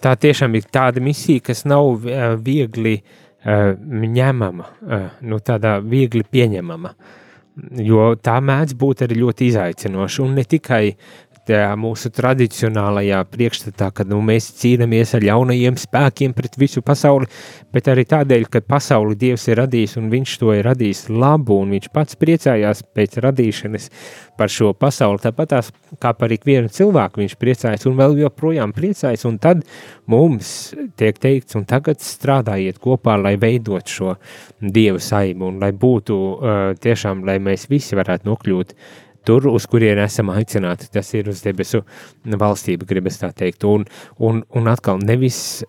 tā 0.03 0.14
tiešām 0.21 0.57
ir 0.59 0.68
tāda 0.73 1.03
misija, 1.03 1.44
kas 1.51 1.64
nav 1.68 1.87
uh, 1.94 2.35
viegli 2.42 2.97
uh, 2.99 3.73
ņemama, 4.18 4.68
uh, 4.68 5.07
nu 5.29 5.40
tādā 5.44 5.79
viegli 5.85 6.25
pieņemama, 6.27 6.92
jo 7.83 8.12
tā 8.23 8.38
mēdz 8.44 8.77
būt 8.79 9.07
arī 9.07 9.18
ļoti 9.23 9.49
izaicinoša, 9.53 10.23
un 10.25 10.37
ne 10.38 10.44
tikai 10.47 10.85
tajā 11.48 11.72
mūsu 11.80 12.11
tradicionālajā 12.14 13.22
priekšstatā, 13.32 13.90
ka 13.94 14.06
nu, 14.08 14.20
mēs 14.24 14.50
cīnāmies 14.61 15.14
ar 15.16 15.24
jaunajiem 15.26 15.78
spēkiem 15.80 16.34
pret 16.37 16.58
visu 16.61 16.82
pasauli, 16.84 17.28
bet 17.74 17.88
arī 17.90 18.04
tādēļ, 18.08 18.46
ka 18.52 18.62
pasauli 18.64 19.16
Dievs 19.18 19.48
ir 19.48 19.61
radījis 19.62 19.96
un 20.00 20.11
viņš 20.12 20.37
to 20.40 20.52
ir 20.56 20.66
radījis 20.68 21.06
labu, 21.12 21.58
un 21.62 21.74
viņš 21.76 21.90
pats 21.94 22.18
priecājās 22.20 22.84
pēc 22.96 23.18
radīšanas 23.24 23.88
par 24.38 24.52
šo 24.52 24.72
pasauli, 24.78 25.22
tāpat 25.24 25.52
tās 25.54 25.72
kā 26.02 26.12
par 26.14 26.32
ikvienu 26.34 26.70
cilvēku 26.72 27.24
viņš 27.24 27.34
priecājas 27.40 27.88
un 27.90 27.98
vēl 27.98 28.20
joprojām 28.22 28.74
priecājas, 28.76 29.24
un 29.28 29.40
tad 29.42 29.64
mums 30.11 30.52
tiek 31.00 31.18
teikts, 31.18 31.56
un 31.58 31.66
tagad 31.68 32.02
strādājiet 32.04 32.78
kopā, 32.82 33.18
lai 33.20 33.37
veidot 33.40 33.88
šo 33.88 34.14
Dieva 34.58 35.00
saimu, 35.02 35.52
un 35.52 35.61
lai 35.62 35.72
būtu 35.74 36.14
uh, 36.14 36.56
tiešām, 36.78 37.24
lai 37.26 37.38
mēs 37.42 37.68
visi 37.70 37.98
varētu 37.98 38.28
nokļūt 38.28 38.74
uh, 38.74 39.08
tur, 39.28 39.48
uz 39.52 39.66
kurien 39.70 40.00
esam 40.02 40.32
aicināti, 40.32 40.88
tas 40.92 41.12
ir 41.14 41.28
uz 41.32 41.42
debesu 41.44 41.84
valstību, 42.24 42.88
gribas 42.88 43.20
tā 43.20 43.32
teikt. 43.36 43.66
Un, 43.68 43.84
un, 44.24 44.40
un 44.56 44.70
atkal 44.72 45.02
nevis 45.04 45.62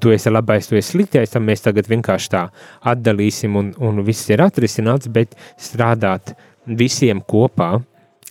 tu 0.00 0.12
esi 0.12 0.30
labais, 0.30 0.66
tu 0.68 0.76
esi 0.76 0.94
sliktais, 0.94 1.32
tad 1.32 1.44
mēs 1.44 1.64
tagad 1.64 1.88
vienkārši 1.90 2.32
tā 2.34 2.46
atdalīsim 2.92 3.56
un, 3.56 3.72
un 3.80 4.02
viss 4.06 4.28
ir 4.30 4.42
atrisināts, 4.44 5.08
bet 5.12 5.36
strādāt 5.60 6.34
visiem 6.66 7.22
kopā, 7.24 7.78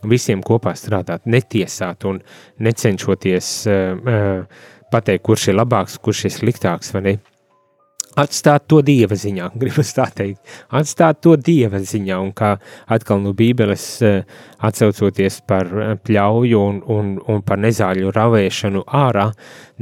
visiem 0.08 0.44
kopā 0.46 0.76
strādāt, 0.78 1.26
netiesāt 1.26 2.06
un 2.08 2.22
necenšoties 2.62 3.50
uh, 3.68 3.98
uh, 3.98 4.70
pateikt, 4.94 5.26
kurš 5.26 5.50
ir 5.50 5.60
labāks, 5.60 5.98
kurš 6.02 6.28
ir 6.30 6.36
sliktāks, 6.38 6.94
vai 6.94 7.04
ne? 7.08 7.18
Atstāt 8.20 8.66
to 8.72 8.82
dieva 8.86 9.16
ziņā, 9.20 9.50
gribas 9.62 9.94
tā 9.96 10.10
teikt, 10.16 10.42
atstāt 10.76 11.22
to 11.24 11.36
dieva 11.40 11.80
ziņā, 11.80 12.20
un 12.20 12.32
kā 12.36 12.56
atkal 12.92 13.22
no 13.24 13.34
Bībeles 13.38 13.86
uh, 14.06 14.22
atcaucoties 14.66 15.42
par 15.50 15.70
pļauju 16.06 16.62
un, 16.62 16.80
un, 16.96 17.12
un 17.32 17.44
par 17.46 17.62
nezāļu 17.64 18.14
ravēšanu 18.16 18.86
ārā, 19.02 19.30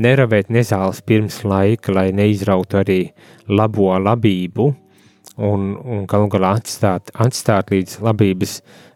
neravēt 0.03 0.51
nezāles 0.53 1.01
pirms 1.07 1.43
laika, 1.47 1.95
lai 1.95 2.09
neizrautu 2.15 2.81
arī 2.83 2.99
labo 3.49 3.93
labību, 3.97 4.73
un, 5.37 5.71
un 5.77 6.05
galu 6.09 6.29
galā 6.33 6.57
atstāt, 6.57 7.11
atstāt 7.13 7.73
līdz 7.73 7.99
labības 8.05 8.59
uh, 8.59 8.86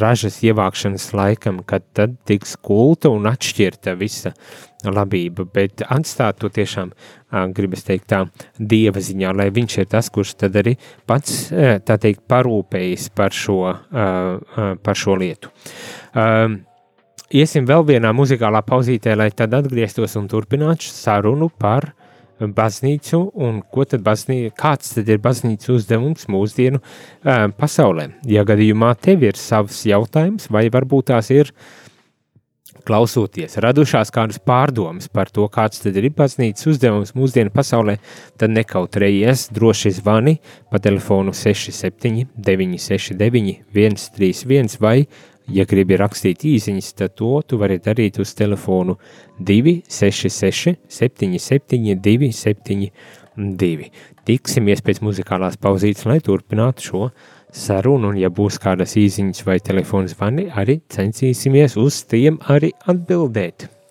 ražas 0.00 0.38
ievākšanas 0.42 1.10
laikam, 1.16 1.60
kad 1.68 1.84
tad 1.92 2.14
tiks 2.28 2.56
kulta 2.56 3.10
un 3.12 3.26
atšķirta 3.28 3.94
visa 4.00 4.32
labība, 4.82 5.44
bet 5.44 5.84
atstāt 5.86 6.40
to 6.42 6.48
tiešām, 6.50 6.90
gribas 7.54 7.84
teikt 7.86 8.08
tā, 8.10 8.24
dieva 8.58 9.02
ziņā, 9.04 9.30
lai 9.36 9.50
viņš 9.54 9.78
ir 9.78 9.88
tas, 9.92 10.10
kurš 10.10 10.34
tad 10.40 10.56
arī 10.58 10.74
pats, 11.06 11.52
tā 11.52 11.98
teikt, 12.00 12.24
parūpējis 12.32 13.10
par 13.14 13.36
šo, 13.36 13.60
par 14.82 14.98
šo 14.98 15.16
lietu. 15.20 15.52
Iesim 17.32 17.68
vēl 17.68 17.86
vienā 17.88 18.10
muzikālā 18.12 18.60
pauzītē, 18.66 19.14
lai 19.16 19.30
tad 19.36 19.54
atgrieztos 19.56 20.18
un 20.20 20.26
turpinātu 20.28 20.90
sarunu 20.90 21.48
par 21.48 21.92
baznīcu 22.40 23.20
un 23.34 23.60
ko 23.72 23.86
tad 23.88 24.02
baznīca, 24.06 24.54
kāds 24.58 24.96
tad 24.96 25.10
ir 25.12 25.20
baznīcas 25.22 25.70
uzdevums 25.76 26.28
mūsdienu 26.32 26.80
uh, 26.80 27.46
pasaulē. 27.58 28.08
Ja 28.28 28.46
gadījumā 28.48 28.94
tev 29.00 29.24
ir 29.26 29.38
savs 29.38 29.84
jautājums, 29.88 30.48
vai 30.52 30.68
varbūt 30.72 31.10
tās 31.12 31.30
ir 31.34 31.52
klausoties, 32.86 33.56
radušās 33.62 34.10
kādas 34.14 34.40
pārdomas 34.42 35.08
par 35.12 35.30
to, 35.30 35.46
kāds 35.52 35.82
tad 35.84 35.96
ir 35.98 36.08
baznīcas 36.16 36.66
uzdevums 36.72 37.14
mūsdienu 37.14 37.52
pasaulē, 37.54 37.98
tad 38.40 38.54
nekautrējies, 38.56 39.48
droši 39.54 39.94
zvani 40.00 40.38
pa 40.70 40.82
telefonu 40.82 41.34
67 41.36 42.26
969 42.34 43.60
131 43.70 44.80
vai 44.82 44.96
Ja 45.50 45.64
gribi 45.66 45.96
rakstīt 45.98 46.44
īsiņas, 46.46 46.92
tad 46.94 47.16
to 47.18 47.32
tu 47.46 47.58
vari 47.58 47.80
darīt 47.82 48.20
uz 48.22 48.34
telefonu 48.38 48.96
266 49.40 50.76
77 50.86 51.98
272. 51.98 53.90
Tiksimies 54.22 54.84
pēc 54.86 55.02
muzikālās 55.02 55.58
pauzītes, 55.58 56.06
lai 56.06 56.20
turpinātu 56.22 56.86
šo 56.86 57.04
sarunu, 57.52 58.12
un 58.12 58.22
ja 58.22 58.30
būs 58.30 58.60
kādas 58.62 58.94
īsiņas 59.00 59.46
vai 59.48 59.58
telefona 59.60 60.08
zvani, 60.08 60.46
arī 60.54 60.80
censīsimies 60.92 61.76
uz 61.80 62.04
tiem 62.06 62.38
arī 62.46 62.70
atbildēt. 62.86 63.81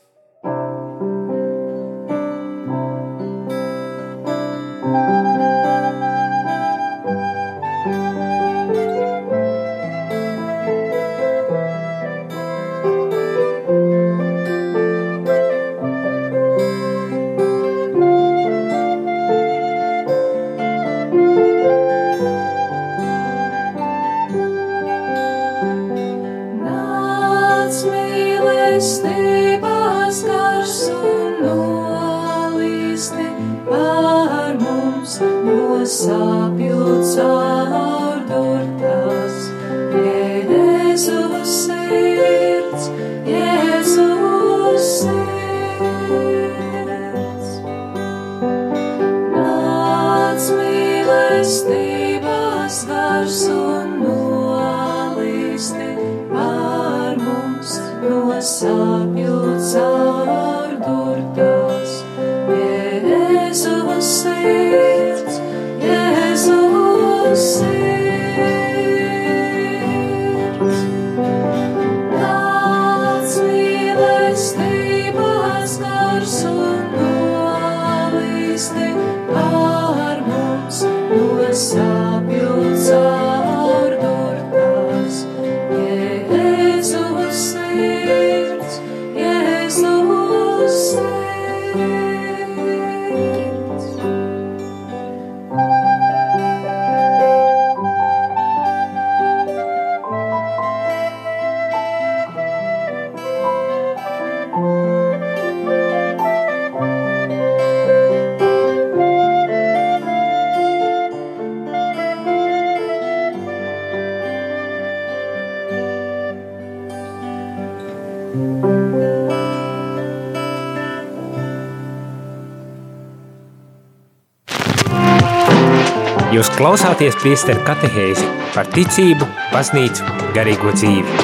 Klausāties 127.02 127.24
priesteru 127.24 127.62
katehēzi 127.66 128.26
par 128.54 128.68
ticību, 128.76 129.26
baznīcu, 129.50 130.04
garīgo 130.36 130.70
dzīvi. 130.76 131.16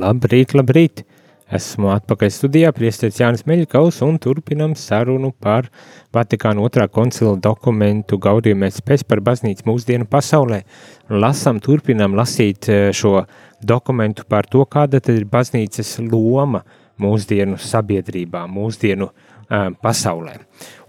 Labrīt, 0.00 0.54
labrīt! 0.56 1.04
Esmu 1.52 1.90
atpakaļ 1.92 2.32
studijā, 2.32 2.72
priesteris 2.72 3.20
Jānis 3.20 3.44
Meļkaus 3.44 4.00
un 4.06 4.16
turpinam 4.16 4.72
sarunu 4.80 5.34
par 5.44 5.68
Vatikāna 6.16 6.64
otrā 6.64 6.88
koncila 6.88 7.36
dokumentu 7.36 8.16
gaudījumēs 8.16 8.80
pēc 8.80 9.04
par 9.04 9.20
baznīcu 9.20 9.68
mūsdienu 9.68 10.08
pasaulē. 10.08 10.62
Lasam, 11.12 11.60
turpinam 11.60 12.16
lasīt 12.16 12.70
eh, 12.72 12.94
šo 12.96 13.26
dokumentu 13.60 14.24
par 14.24 14.48
to, 14.48 14.64
kāda 14.64 15.04
tad 15.04 15.20
ir 15.20 15.28
baznīcas 15.28 15.98
loma 16.06 16.64
mūsdienu 17.00 17.60
sabiedrībā, 17.60 18.46
mūsdienu 18.48 19.10
uh, 19.10 19.29
pasaulē. 19.82 20.36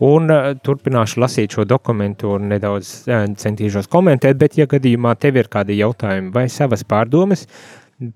Un 0.06 0.30
turpināšu 0.64 1.22
lasīt 1.22 1.58
šo 1.58 1.66
dokumentu 1.66 2.36
un 2.36 2.50
nedaudz 2.54 3.04
centīšos 3.42 3.90
komentēt, 3.92 4.38
bet, 4.42 4.58
ja 4.58 4.68
gadījumā 4.70 5.16
tev 5.22 5.42
ir 5.42 5.50
kādi 5.52 5.80
jautājumi 5.82 6.34
vai 6.36 6.48
savas 6.50 6.84
pārdomas, 6.88 7.48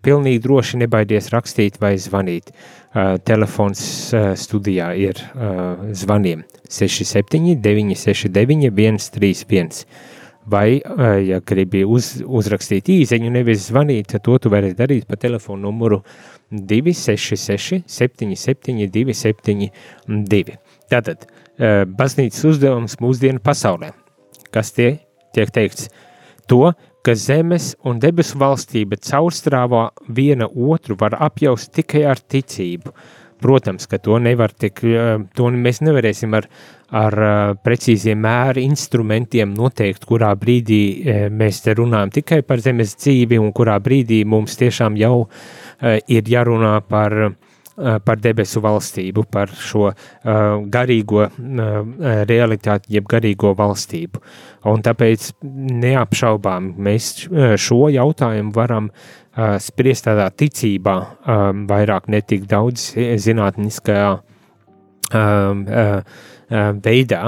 pilnīgi 0.06 0.42
droši 0.42 0.78
nebaidies 0.82 1.30
rakstīt 1.34 1.80
vai 1.82 1.96
zvanīt. 2.02 2.52
Telefons 3.28 3.82
studijā 4.40 4.92
ir 4.98 5.20
zvaniem 5.94 6.44
67 6.70 7.60
969 7.62 9.10
131. 9.10 9.86
Vai, 10.46 10.78
ja 11.26 11.40
gribi 11.42 11.82
uz, 11.90 12.22
uzrakstīt 12.22 12.86
īziņu, 12.94 13.32
nevis 13.34 13.64
zvanīt, 13.72 14.14
to 14.22 14.38
tu 14.38 14.50
vari 14.54 14.76
darīt 14.78 15.08
pa 15.10 15.18
telefonu 15.18 15.66
numuru 15.66 16.04
67969 16.35 16.35
266, 16.52 17.84
77, 17.88 18.88
272. 18.92 20.58
Tātad, 20.92 21.28
baznīcas 21.98 22.44
uzdevums 22.52 23.00
mūsdienu 23.02 23.42
pasaulē. 23.44 23.94
Kas 24.54 24.72
tie 24.76 24.90
tiek 25.36 25.52
teikts? 25.52 25.90
To, 26.48 26.74
ka 27.06 27.14
zemes 27.18 27.74
un 27.86 28.00
debesu 28.02 28.40
valstība 28.42 28.98
caurstrāvā 29.02 29.90
viena 30.10 30.48
otru 30.50 30.98
var 31.00 31.18
apjaust 31.28 31.74
tikai 31.74 32.06
ar 32.10 32.22
ticību. 32.22 32.94
protams, 33.46 33.86
ka 33.86 33.98
to 33.98 34.18
nevar 34.20 34.54
tik, 34.56 34.80
to 35.36 35.50
mēs 35.54 35.82
nevarēsim 35.86 36.34
ar, 36.38 36.48
ar 36.96 37.16
precīziem 37.66 38.18
mēru 38.24 38.64
instrumentiem 38.64 39.54
noteikt, 39.54 40.06
kurā 40.08 40.32
brīdī 40.40 41.30
mēs 41.30 41.62
te 41.66 41.76
runājam 41.78 42.14
tikai 42.16 42.42
par 42.48 42.64
zemes 42.64 42.96
dzīvi 42.96 43.38
un 43.38 43.52
kurā 43.54 43.76
brīdī 43.84 44.24
mums 44.26 44.58
tiešām 44.58 44.98
jau 44.98 45.16
ir 45.26 45.34
jārunā 45.82 46.80
par 46.88 47.36
par 47.76 48.16
debesu 48.24 48.62
valstību, 48.64 49.26
par 49.28 49.50
šo 49.52 49.90
uh, 49.90 49.96
garīgo 50.72 51.26
uh, 51.26 51.74
realitāti, 52.24 52.94
jeb 52.96 53.10
garīgo 53.12 53.52
valstību. 53.60 54.22
Un 54.72 54.80
tāpēc 54.80 55.26
neapšaubām 55.84 56.70
mēs 56.88 57.10
šo 57.60 57.90
jautājumu 57.92 58.56
varam 58.56 58.88
uh, 58.88 59.58
spriest 59.60 60.08
tādā 60.08 60.30
ticībā, 60.32 60.96
um, 61.28 61.66
vairāk 61.68 62.08
netik 62.16 62.48
daudz 62.48 62.94
zinātniskajā 62.96 64.08
um, 64.16 65.68
uh, 65.68 66.00
uh, 66.00 66.72
veidā. 66.80 67.26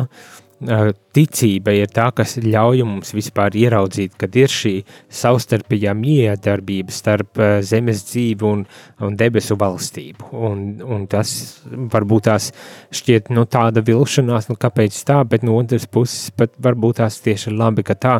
Uh, 0.63 0.93
ticība 1.17 1.73
ir 1.73 1.89
tā, 1.89 2.07
kas 2.15 2.35
ļauj 2.43 2.83
mums 2.85 3.13
vispār 3.15 3.55
ieraudzīt, 3.57 4.13
kad 4.21 4.35
ir 4.37 4.51
šī 4.53 4.73
savstarpējā 5.19 5.95
miedarbība 5.97 6.93
starp 6.93 7.41
zemes 7.65 8.03
dzīvi 8.11 8.45
un, 8.45 8.63
un 9.01 9.17
debesu 9.17 9.57
valstību. 9.57 10.29
Un, 10.37 10.61
un 10.85 11.07
tas 11.09 11.31
varbūt 11.65 12.27
tās 12.29 12.51
šķiet 12.95 13.31
nu, 13.33 13.47
tāda 13.49 13.81
vilšanās, 13.87 14.49
nu 14.51 14.57
kāpēc 14.61 14.99
tā, 15.07 15.23
bet 15.29 15.45
no 15.47 15.57
otras 15.57 15.87
puses 15.89 16.29
pat 16.37 16.53
varbūt 16.61 17.01
tās 17.01 17.19
tieši 17.25 17.55
labi, 17.55 17.85
ka 17.87 17.97
tā, 17.97 18.15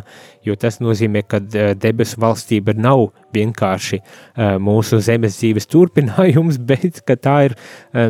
jo 0.48 0.58
tas 0.58 0.82
nozīmē, 0.82 1.26
ka 1.30 1.41
debesu 1.78 2.22
valstība 2.24 2.74
nav 2.78 3.10
vienkārši 3.36 4.02
mūsu 4.64 5.02
zemes 5.04 5.38
dzīves 5.38 5.70
turpinājums, 5.70 6.58
bet 6.70 7.04
ka 7.06 7.18
tā 7.20 7.38
ir, 7.50 7.58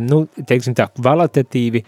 nu, 0.05 0.25
teiksim 0.47 0.77
tā, 0.77 0.88
kvalitatīvi 0.95 1.83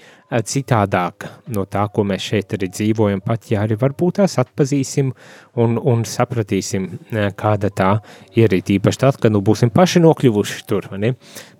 citādāka 0.46 1.32
no 1.56 1.66
tā, 1.70 1.88
ko 1.94 2.04
mēs 2.06 2.28
šeit 2.32 2.54
arī 2.58 2.70
dzīvojam, 2.70 2.89
pat 3.26 3.50
ja 3.52 3.64
arī 3.66 3.78
varbūt 3.80 4.20
tās 4.20 4.38
atpazīsim 4.42 5.12
un, 5.60 5.78
un 5.78 6.04
sapratīsim, 6.08 6.88
kāda 7.40 7.70
tā 7.70 7.90
ir, 8.38 8.54
īpaši 8.54 9.02
tad, 9.02 9.20
kad 9.22 9.34
nu 9.34 9.42
būsim 9.46 9.72
paši 9.74 10.02
nokļuvuši 10.04 10.66
tur? 10.70 10.90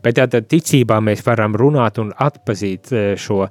Bet 0.04 0.20
tātad 0.20 0.48
ticībā 0.50 1.00
mēs 1.04 1.26
varam 1.26 1.58
runāt 1.60 2.00
un 2.00 2.14
atpazīt 2.16 2.94
šo 3.20 3.46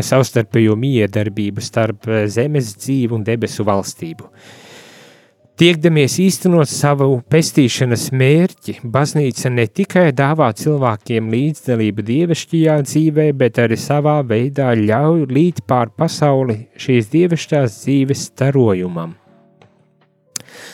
savstarpējo 0.00 0.76
miedarbību 0.76 1.64
starp 1.64 2.10
zemes 2.26 2.74
dzīvu 2.78 3.18
un 3.18 3.26
debesu 3.26 3.66
valstību. 3.66 4.30
Tiekdamies 5.54 6.16
īstenot 6.18 6.66
savu 6.66 7.20
pestīšanas 7.30 8.08
mērķi, 8.18 8.72
baznīca 8.90 9.52
ne 9.54 9.68
tikai 9.70 10.08
dāvā 10.10 10.48
cilvēkiem 10.58 11.28
līdzdalību 11.30 12.02
dievišķajā 12.08 12.74
dzīvē, 12.88 13.26
bet 13.38 13.60
arī 13.62 13.78
savā 13.78 14.16
veidā 14.26 14.72
ļauj 14.74 15.28
līdz 15.30 15.62
pār 15.70 15.92
pasauli 15.94 16.56
šīs 16.74 17.06
dievišķās 17.12 17.78
dzīves 17.84 18.24
starojumam. 18.32 19.14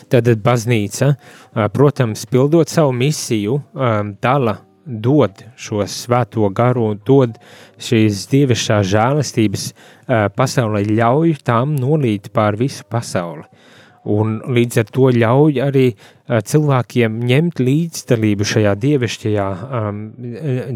Tad 0.09 0.33
baznīca, 0.49 1.12
protams, 1.76 2.24
pildot 2.33 2.72
savu 2.72 2.97
misiju, 2.97 3.61
dala, 4.24 4.62
dod 4.89 5.45
šo 5.61 5.85
svēto 5.85 6.49
garu, 6.57 6.95
dod 7.05 7.37
šīs 7.76 8.24
dievišķās 8.33 8.95
žēlastības 8.97 9.72
pasaulē, 10.41 10.87
ļauj 10.89 11.37
tām 11.45 11.76
nolīt 11.76 12.33
pār 12.33 12.57
visu 12.57 12.89
pasauli 12.89 13.45
un 14.09 14.38
līdz 14.48 14.80
ar 14.80 14.90
to 14.94 15.11
ļauj 15.12 15.61
arī 15.64 15.86
uh, 15.92 16.40
cilvēkiem 16.40 17.20
ņemt 17.28 17.61
līdzdalību 17.61 18.46
šajā 18.48 18.74
dievišķajā, 18.80 19.48
um, 19.80 20.03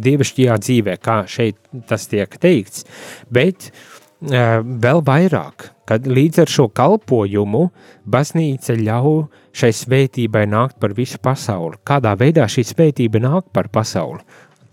dievišķajā 0.04 0.56
dzīvē, 0.66 0.96
kā 1.00 1.22
šeit 1.30 1.60
tas 1.88 2.08
tiek 2.10 2.36
teikts, 2.40 2.84
bet 3.32 3.70
uh, 3.70 4.60
vēl 4.60 5.00
vairāk, 5.06 5.70
kad 5.88 6.08
līdz 6.08 6.44
ar 6.44 6.52
šo 6.52 6.68
kalpojumu 6.72 7.68
baznīca 8.04 8.76
ļauj 8.80 9.24
šai 9.54 9.72
svētībai 9.72 10.44
nākt 10.50 10.78
par 10.82 10.92
visu 10.96 11.20
pasauli. 11.22 11.80
Kādā 11.86 12.12
veidā 12.18 12.48
šī 12.50 12.66
svētība 12.66 13.22
nāk 13.22 13.48
par 13.54 13.70
pasauli? 13.72 14.20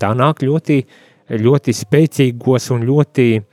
Tā 0.01 0.11
nāk 0.17 0.41
ļoti, 0.43 0.81
ļoti 1.39 1.75
spēcīgos 1.77 2.71
un 2.73 2.87
ļoti 2.89 3.27
uh, 3.37 3.50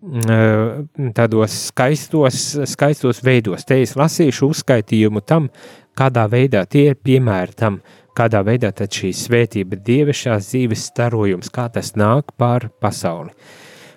tādos 0.00 1.68
skaistos, 1.68 2.56
skaistos 2.64 3.20
veidos. 3.22 3.64
Te 3.68 3.82
es 3.82 3.96
lasīšu 3.96 4.48
uzskaitījumu 4.48 5.20
tam, 5.20 5.50
kādā 5.96 6.26
veidā 6.30 6.64
tie 6.64 6.90
ir 6.90 6.96
piemēri 6.96 7.56
tam, 7.56 7.80
kādā 8.16 8.40
veidā 8.44 8.72
tad 8.72 8.90
šī 8.92 9.12
svētība, 9.12 9.76
dievišķās 9.76 10.48
dzīves 10.48 10.86
starojums, 10.92 11.50
kā 11.52 11.68
tas 11.68 11.94
nāk 11.96 12.32
pār 12.36 12.70
pasauli. 12.80 13.30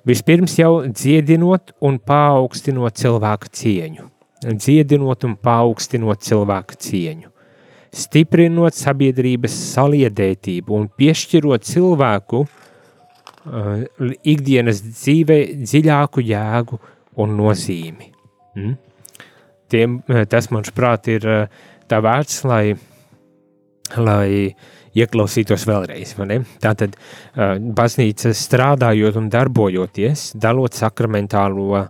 Vispirms 0.04 0.58
jau 0.60 0.84
dziedinot 0.84 1.72
un 1.80 2.00
paaugstinot 2.00 2.98
cilvēku 3.00 3.48
cieņu. 3.56 4.10
Dziedinot 4.44 5.24
un 5.24 5.38
paaugstinot 5.40 6.20
cilvēku 6.20 6.76
cieņu. 6.76 7.30
Stiprinot 7.94 8.76
sabiedrības 8.76 9.54
saliedētību 9.54 10.76
un 10.76 10.90
piešķirot 10.98 11.64
cilvēku 11.64 12.42
uh, 12.42 12.63
ikdienas 13.46 14.82
dzīvē 14.86 15.40
dziļāku 15.64 16.24
jēgu 16.24 16.80
un 17.24 17.36
nozīmi. 17.38 18.10
Mm? 18.58 18.76
Tiem, 19.74 19.98
uh, 20.08 20.24
tas, 20.30 20.50
manuprāt, 20.54 21.10
ir 21.12 21.28
uh, 21.28 21.68
tā 21.90 22.00
vērts, 22.04 22.44
lai, 22.50 22.64
lai 23.98 24.54
ieklausītos 24.94 25.66
vēlreiz. 25.70 26.16
Tātad 26.62 26.96
uh, 26.96 27.58
baznīca 27.58 28.34
strādājot 28.38 29.18
un 29.22 29.30
darbojoties, 29.34 30.32
dalot 30.38 30.78
sakramentālo 30.78 31.88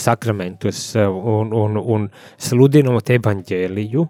sakramentus 0.00 0.94
un, 0.96 1.50
un, 1.52 1.76
un 1.76 2.06
sludinot 2.40 3.10
evaņģēliju, 3.14 4.04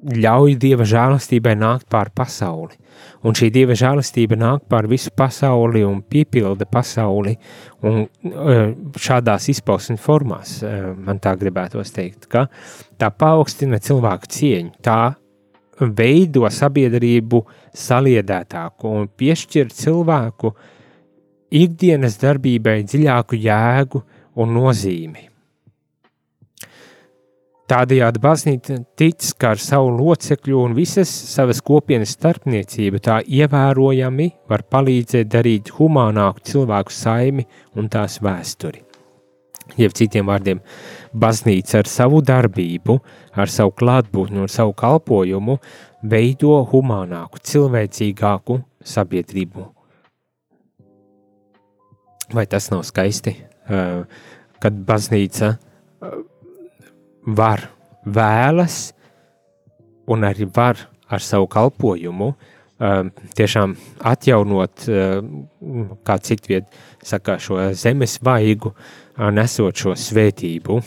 ļauj 0.00 0.56
Dieva 0.60 0.86
žēlastībai 0.88 1.56
nākt 1.60 1.88
pār 1.92 2.12
pasauli 2.14 2.80
un 3.24 3.36
šī 3.36 3.50
dieva 3.52 3.76
žēlastība 3.76 4.38
nāk 4.38 4.66
pār 4.70 4.88
visu 4.90 5.12
pasauli 5.16 5.82
un 5.86 6.00
piepilda 6.02 6.66
pasauli, 6.70 7.36
un 7.86 8.02
e, 8.04 8.58
šādās 9.00 9.50
izpausmes 9.52 10.00
formās 10.02 10.58
e, 10.64 10.72
man 10.96 11.20
tā 11.22 11.34
gribētos 11.40 11.92
teikt, 11.96 12.28
ka 12.32 12.46
tā 13.00 13.10
paaugstina 13.12 13.80
cilvēku 13.82 14.30
cieņu, 14.36 14.74
tā 14.84 15.00
veido 15.80 16.48
sabiedrību 16.52 17.44
saliedētāku 17.86 18.94
un 19.00 19.08
piešķir 19.08 19.72
cilvēku 19.72 20.52
ikdienas 21.56 22.20
darbībai 22.20 22.82
dziļāku 22.84 23.40
jēgu 23.40 24.04
un 24.40 24.56
nozīmi. 24.56 25.29
Tādējādi 27.70 28.18
baznīca 28.18 28.76
tic, 28.98 29.22
ka 29.38 29.52
ar 29.54 29.60
savu 29.62 29.92
locekļu 29.94 30.56
un 30.58 30.72
visas 30.74 31.10
savas 31.30 31.60
kopienas 31.62 32.16
starpniecību 32.16 32.98
tā 33.06 33.20
ievērojami 33.22 34.26
var 34.50 34.64
palīdzēt 34.74 35.28
darīt 35.30 35.70
humānāku 35.76 36.42
cilvēku 36.50 36.90
saimi 36.90 37.44
un 37.78 37.86
tās 37.92 38.18
vēsturi. 38.26 38.82
Jeb 39.78 39.94
citiem 39.94 40.26
vārdiem, 40.26 40.58
baznīca 41.14 41.84
ar 41.84 41.86
savu 41.86 42.18
darbību, 42.26 42.98
ar 43.38 43.54
savu 43.54 43.70
klātbūtni 43.78 44.42
un 44.42 44.50
savu 44.50 44.74
kalpojumu 44.74 45.60
veido 46.02 46.56
humānāku, 46.72 47.38
cilvēcīgāku 47.52 48.58
sabiedrību. 48.82 49.68
Vai 52.34 52.48
tas 52.50 52.66
nav 52.74 52.82
skaisti, 52.90 53.36
kad 54.58 54.86
baznīca 54.90 55.54
var, 57.26 57.66
vēlas 58.04 58.90
un 60.10 60.24
arī 60.26 60.48
var 60.54 60.78
ar 61.10 61.22
savu 61.22 61.48
kalpojumu 61.50 62.30
um, 62.32 63.10
tiešām 63.36 63.74
atjaunot, 64.10 64.86
um, 64.88 65.94
kā 66.06 66.18
citviet 66.24 66.70
saka, 67.04 67.38
šo 67.42 67.70
zemes 67.76 68.18
vaigu, 68.24 68.74
nesot 69.34 69.76
šo 69.76 69.96
svētību, 69.98 70.78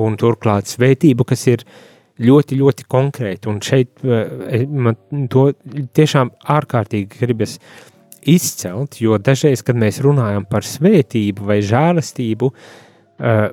un 0.00 0.16
turklāt 0.20 0.70
svētību, 0.70 1.26
kas 1.28 1.46
ir 1.52 1.64
ļoti, 2.24 2.58
ļoti 2.60 2.86
konkrēti, 2.90 3.50
un 3.50 3.60
šeit 3.64 4.04
uh, 4.06 4.64
man 4.70 4.96
to 5.30 5.50
tiešām 5.96 6.32
ārkārtīgi 6.54 7.20
gribas 7.20 7.58
izcelt, 8.24 8.96
jo 9.02 9.18
dažreiz, 9.20 9.60
kad 9.66 9.76
mēs 9.76 10.00
runājam 10.04 10.46
par 10.48 10.64
svētību 10.64 11.44
vai 11.50 11.60
žēlastību, 11.66 12.50
uh, 12.54 13.50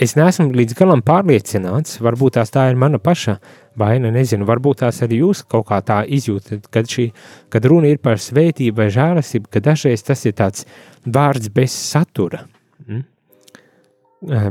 es 0.00 0.16
neesmu 0.16 0.48
līdz 0.56 0.76
galam 0.78 1.02
pārliecināts, 1.04 1.98
varbūt 2.00 2.38
tās 2.38 2.52
tā 2.54 2.70
ir 2.70 2.78
mana 2.80 3.00
paša 3.02 3.36
vaina, 3.80 4.10
nezinu, 4.14 4.46
varbūt 4.48 4.82
tās 4.82 5.02
arī 5.04 5.20
jūs 5.20 5.44
kaut 5.50 5.68
kā 5.68 5.80
tā 5.86 6.00
izjūtat, 6.08 6.68
kad, 6.72 6.88
šī, 6.88 7.10
kad 7.52 7.68
runa 7.68 7.92
ir 7.92 8.00
par 8.02 8.20
svētību 8.20 8.80
vai 8.80 8.88
žēlastību, 8.94 9.50
ka 9.52 9.62
dažreiz 9.64 10.04
tas 10.06 10.24
ir 10.26 10.36
tāds 10.40 10.66
vārds 11.04 11.52
bez 11.54 11.76
satura. 11.76 12.44
Mm? 12.86 13.06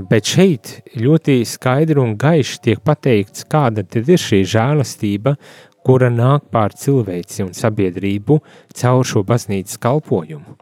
Bet 0.09 0.25
šeit 0.25 0.71
ļoti 0.97 1.43
skaidri 1.45 2.01
un 2.01 2.15
gaiši 2.17 2.61
tiek 2.65 2.79
pateikts, 2.81 3.45
kāda 3.49 3.83
tad 3.85 4.09
ir 4.09 4.21
šī 4.21 4.41
žēlastība, 4.49 5.35
kura 5.85 6.09
nāk 6.13 6.49
pār 6.53 6.73
cilvēci 6.77 7.45
un 7.45 7.53
sabiedrību 7.57 8.39
caur 8.81 9.05
šo 9.05 9.23
baznīcas 9.25 9.77
kalpojumu. 9.81 10.57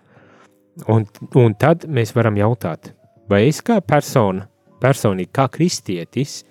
Un, 0.93 1.07
un 1.39 1.55
tad 1.57 1.87
mēs 1.89 2.13
varam 2.13 2.35
jautāt, 2.37 2.91
vai 3.31 3.47
es 3.47 3.63
kā 3.65 3.79
persona, 3.81 4.45
personīgi 4.81 5.31
kā 5.33 5.47
kristietis, 5.51 6.41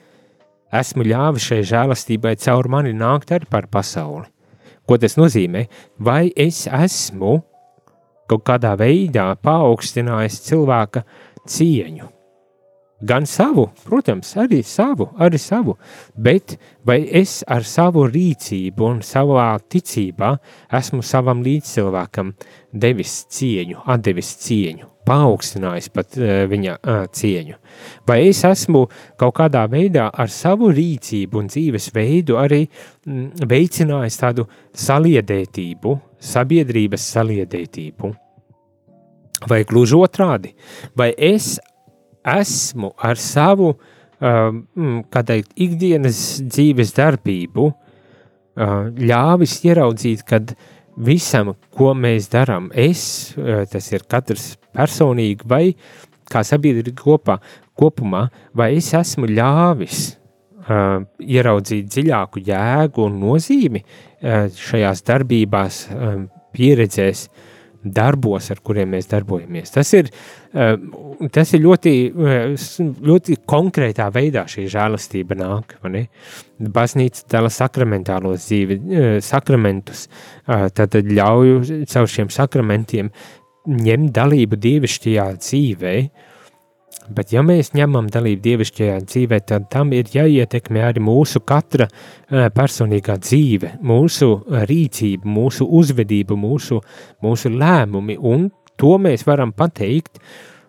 esmu 0.74 1.06
ļāvis 1.06 1.46
šai 1.50 1.60
žēlastībai 1.70 2.34
caur 2.42 2.68
mani 2.72 2.94
nākt 2.96 3.32
arī 3.34 3.48
par 3.50 3.68
pasauli. 3.70 4.26
Ko 4.86 4.98
tas 5.02 5.16
nozīmē? 5.18 5.66
Vai 5.98 6.30
es 6.36 6.66
esmu 6.70 7.40
kaut 8.30 8.44
kādā 8.46 8.74
veidā 8.78 9.32
paaugstinājis 9.42 10.42
cilvēka 10.46 11.02
cieņu? 11.46 12.15
Gan 13.04 13.26
savu, 13.28 13.66
protams, 13.84 14.30
arī 14.40 14.62
savu, 14.64 15.10
arī 15.20 15.36
savu, 15.36 15.74
bet 16.16 16.54
vai 16.88 17.02
es 17.04 17.42
ar 17.44 17.66
savu 17.68 18.06
rīcību 18.08 18.86
un 18.88 19.02
savā 19.04 19.50
ticībā 19.60 20.30
esmu 20.78 21.02
savam 21.04 21.42
līdzcilvēkam 21.44 22.30
devis 22.72 23.18
cieņu, 23.36 23.82
atdevis 23.92 24.32
cieņu, 24.46 24.88
paaugstinājis 25.04 25.90
pat 25.92 26.16
uh, 26.16 26.32
viņa 26.48 26.78
uh, 26.78 27.04
cieņu? 27.12 27.60
Vai 28.08 28.22
es 28.30 28.40
esmu 28.48 28.86
kaut 29.20 29.36
kādā 29.42 29.66
veidā 29.68 30.08
ar 30.08 30.32
savu 30.32 30.72
rīcību 30.72 31.44
un 31.44 31.52
dzīves 31.52 31.92
veidu 31.92 32.40
arī 32.40 32.64
mm, 32.64 33.44
veicinājis 33.44 34.20
tādu 34.24 34.48
saliedētību, 34.72 35.98
sabiedrības 36.32 37.12
saliedētību? 37.12 38.16
Vai 39.52 39.64
gluži 39.68 40.00
otrādi, 40.00 40.56
vai 40.96 41.12
es 41.12 41.58
esmu 42.26 42.92
ar 42.98 43.20
savu 43.20 43.74
um, 44.20 44.62
teikt, 45.12 45.52
ikdienas 45.54 46.20
dzīves 46.44 46.94
darbību 46.96 47.68
uh, 47.70 48.88
ļāvis 48.96 49.58
ieraudzīt, 49.66 50.24
kad 50.28 50.54
visam, 50.96 51.54
ko 51.76 51.92
mēs 51.94 52.30
darām, 52.32 52.70
es, 52.72 53.34
uh, 53.38 53.64
tas 53.70 53.90
ir 53.92 54.06
katrs 54.08 54.54
personīgi 54.76 55.48
vai 55.48 55.64
kā 56.32 56.42
sabiedrība 56.46 56.96
kopā, 56.98 57.40
kopumā, 57.78 58.26
vai 58.56 58.72
es 58.78 58.92
esmu 58.96 59.28
ļāvis 59.30 60.00
uh, 60.66 61.04
ieraudzīt 61.22 61.90
dziļāku 61.92 62.42
jēgu 62.46 63.06
un 63.06 63.20
nozīmi 63.22 63.84
uh, 63.84 64.48
šajās 64.50 65.04
darbībās, 65.06 65.84
uh, 65.92 66.16
pieredzēs, 66.56 67.26
darbos, 67.94 68.50
ar 68.50 68.60
kuriem 68.64 68.92
mēs 68.94 69.08
darbojamies. 69.10 69.72
Tas 69.74 69.92
ir, 69.94 70.10
eh, 70.54 70.76
tas 71.32 71.52
ir 71.54 71.60
ļoti, 71.60 71.94
eh, 72.10 72.54
ļoti 73.10 73.38
konkrētā 73.46 74.10
veidā 74.12 74.44
šī 74.46 74.66
žēlastība 74.72 75.38
nāk. 75.38 75.76
Baznīca 76.60 77.26
dala 77.28 77.48
sakramentālo 77.48 78.34
dzīvi, 78.36 78.76
eh, 78.92 79.20
sakramentus, 79.20 80.08
tad 80.46 80.90
ļauj 80.90 81.86
caur 81.86 82.06
šiem 82.06 82.28
sakramentiem 82.30 83.10
ņemt 83.66 84.12
dalību 84.12 84.56
dievišķajā 84.56 85.26
dzīvē, 85.42 86.10
Bet, 87.14 87.32
ja 87.34 87.42
mēs 87.46 87.72
ņemam 87.76 88.08
dalību 88.12 88.42
dievišķajā 88.42 88.96
dzīvē, 89.04 89.40
tad 89.46 89.68
tam 89.72 89.92
ir 89.94 90.10
jāietekmē 90.10 90.82
arī 90.88 91.02
mūsu 91.04 91.42
katra 91.46 91.86
personīgā 92.56 93.18
dzīve, 93.22 93.76
mūsu 93.86 94.32
rīcība, 94.70 95.28
mūsu 95.36 95.68
uzvedība, 95.78 96.38
mūsu, 96.38 96.80
mūsu 97.22 97.52
lēmumi, 97.54 98.18
un 98.18 98.50
to 98.76 98.96
mēs 99.02 99.26
varam 99.28 99.54
pateikt, 99.56 100.18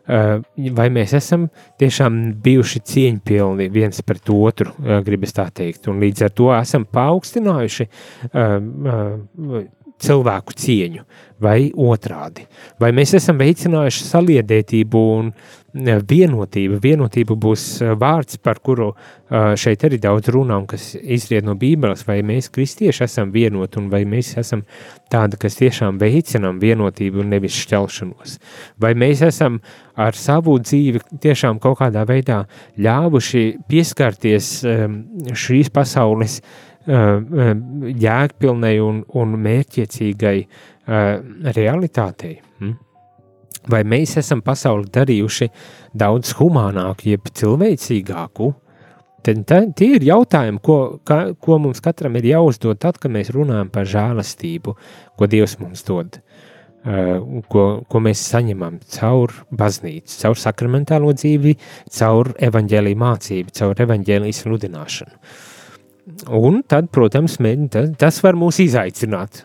vai 0.08 0.88
mēs 0.94 1.14
esam 1.18 1.48
tiešām 1.82 2.20
bijuši 2.44 2.84
cieņpilni 2.92 3.68
viens 3.74 4.00
pret 4.08 4.30
otru, 4.32 4.72
gribas 5.04 5.36
tā 5.36 5.50
teikt, 5.52 5.90
un 5.92 6.00
līdz 6.04 6.28
ar 6.30 6.36
to 6.38 6.52
esam 6.56 6.86
paaugstinājuši 6.88 7.90
cilvēku 9.98 10.56
cieņu, 10.64 11.04
vai 11.44 11.72
otrādi. 11.72 12.48
Vai 12.80 12.92
mēs 12.96 13.14
esam 13.18 13.40
veicinājuši 13.42 14.10
saliedētību 14.10 15.04
un 15.20 15.32
vienotību. 15.78 16.80
Vienotība 16.82 17.36
būs 17.36 17.82
eh, 17.82 17.94
vārds, 17.96 18.38
par 18.38 18.60
kuru 18.60 18.94
eh, 18.94 19.56
šeit 19.56 19.84
arī 19.84 20.00
daudz 20.00 20.30
runā 20.30 20.58
un 20.58 20.66
kas 20.68 20.96
izriet 20.96 21.46
no 21.46 21.56
Bībeles, 21.56 22.06
vai 22.08 22.22
mēs 22.24 22.50
kristieši 22.50 23.04
esam 23.04 23.32
vienoti 23.32 23.78
un 23.78 23.90
vai 23.90 24.04
mēs 24.06 24.38
esam 24.38 24.64
tādi, 25.12 25.38
kas 25.38 25.56
tiešām 25.56 26.00
veicinām 26.00 26.60
vienotību 26.60 27.22
un 27.22 27.30
nevis 27.30 27.58
šķelšanos. 27.66 28.40
Vai 28.80 28.94
mēs 28.96 29.22
esam 29.22 29.60
ar 29.96 30.16
savu 30.16 30.58
dzīvi 30.60 31.02
tiešām 31.22 31.60
kaut 31.60 31.80
kādā 31.80 32.06
veidā 32.08 32.46
ļāvuši 32.78 33.60
pieskarties 33.68 34.64
ehm, 34.66 35.02
šīs 35.34 35.70
pasaules 35.74 36.42
ehm, 36.88 37.94
jēgpilnai 37.98 38.78
un, 38.84 39.04
un 39.14 39.38
mērķiecīgai 39.44 40.38
eh, 40.44 40.66
realitātei. 40.88 42.38
Hmm? 42.58 42.76
vai 43.72 43.84
mēs 43.88 44.18
esam 44.22 44.42
pasauli 44.46 44.88
darījuši 44.94 45.50
daudz 45.98 46.34
humānāku, 46.40 47.10
jeb 47.12 47.28
cilvēcīgāku, 47.38 48.52
tad 49.26 49.42
tā, 49.50 49.62
tie 49.78 49.94
ir 49.98 50.06
jautājumi, 50.08 50.62
ko, 50.64 50.78
ka, 51.08 51.20
ko 51.42 51.60
mums 51.62 51.82
katram 51.84 52.16
ir 52.20 52.30
jāuzdod 52.32 52.80
tad, 52.84 53.00
kad 53.02 53.14
mēs 53.14 53.34
runājam 53.36 53.72
par 53.74 53.90
žēlastību, 53.90 54.76
ko 55.18 55.30
Dievs 55.30 55.58
mums 55.62 55.84
dod, 55.88 56.20
uh, 56.20 57.44
ko, 57.52 57.66
ko 57.90 58.04
mēs 58.04 58.24
saņemam 58.32 58.80
caur 58.98 59.36
baznīcu, 59.52 60.22
caur 60.24 60.40
sakramentālo 60.40 61.12
dzīvi, 61.18 61.58
caur 62.00 62.34
evaņģēlīju 62.50 63.04
mācību, 63.04 63.56
caur 63.60 63.86
evaņģēlijas 63.88 64.44
sludināšanu. 64.46 65.22
Un 66.32 66.62
tad, 66.64 66.86
protams, 66.96 67.34
tas 68.00 68.18
var 68.24 68.38
mūs 68.40 68.62
izaicināt. 68.64 69.42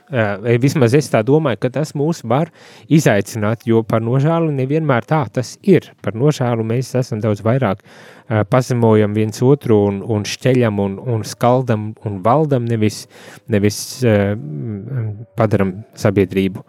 Vismaz 0.63 0.95
es 0.95 1.09
tā 1.11 1.25
domāju, 1.27 1.59
ka 1.65 1.71
tas 1.75 1.91
mūs 1.99 2.21
var 2.23 2.53
izaicināt, 2.87 3.65
jo 3.67 3.81
par 3.83 4.05
nožēlu 4.05 4.53
nevienmēr 4.55 5.09
tā 5.09 5.25
tas 5.35 5.57
ir. 5.67 5.89
Par 6.03 6.15
nožēlu 6.15 6.63
mēs 6.69 6.93
esam 7.01 7.19
daudz 7.25 7.43
vairāk 7.43 7.83
pazemojam 8.51 9.15
viens 9.17 9.43
otru 9.43 9.81
un, 9.89 9.99
un 10.07 10.23
šķeļam 10.23 10.79
un, 10.85 10.97
un 11.03 11.27
skaldam 11.27 11.91
un 12.07 12.23
valdam, 12.23 12.71
nevis, 12.71 13.09
nevis 13.51 13.83
padaram 15.35 15.81
sabiedrību 15.99 16.63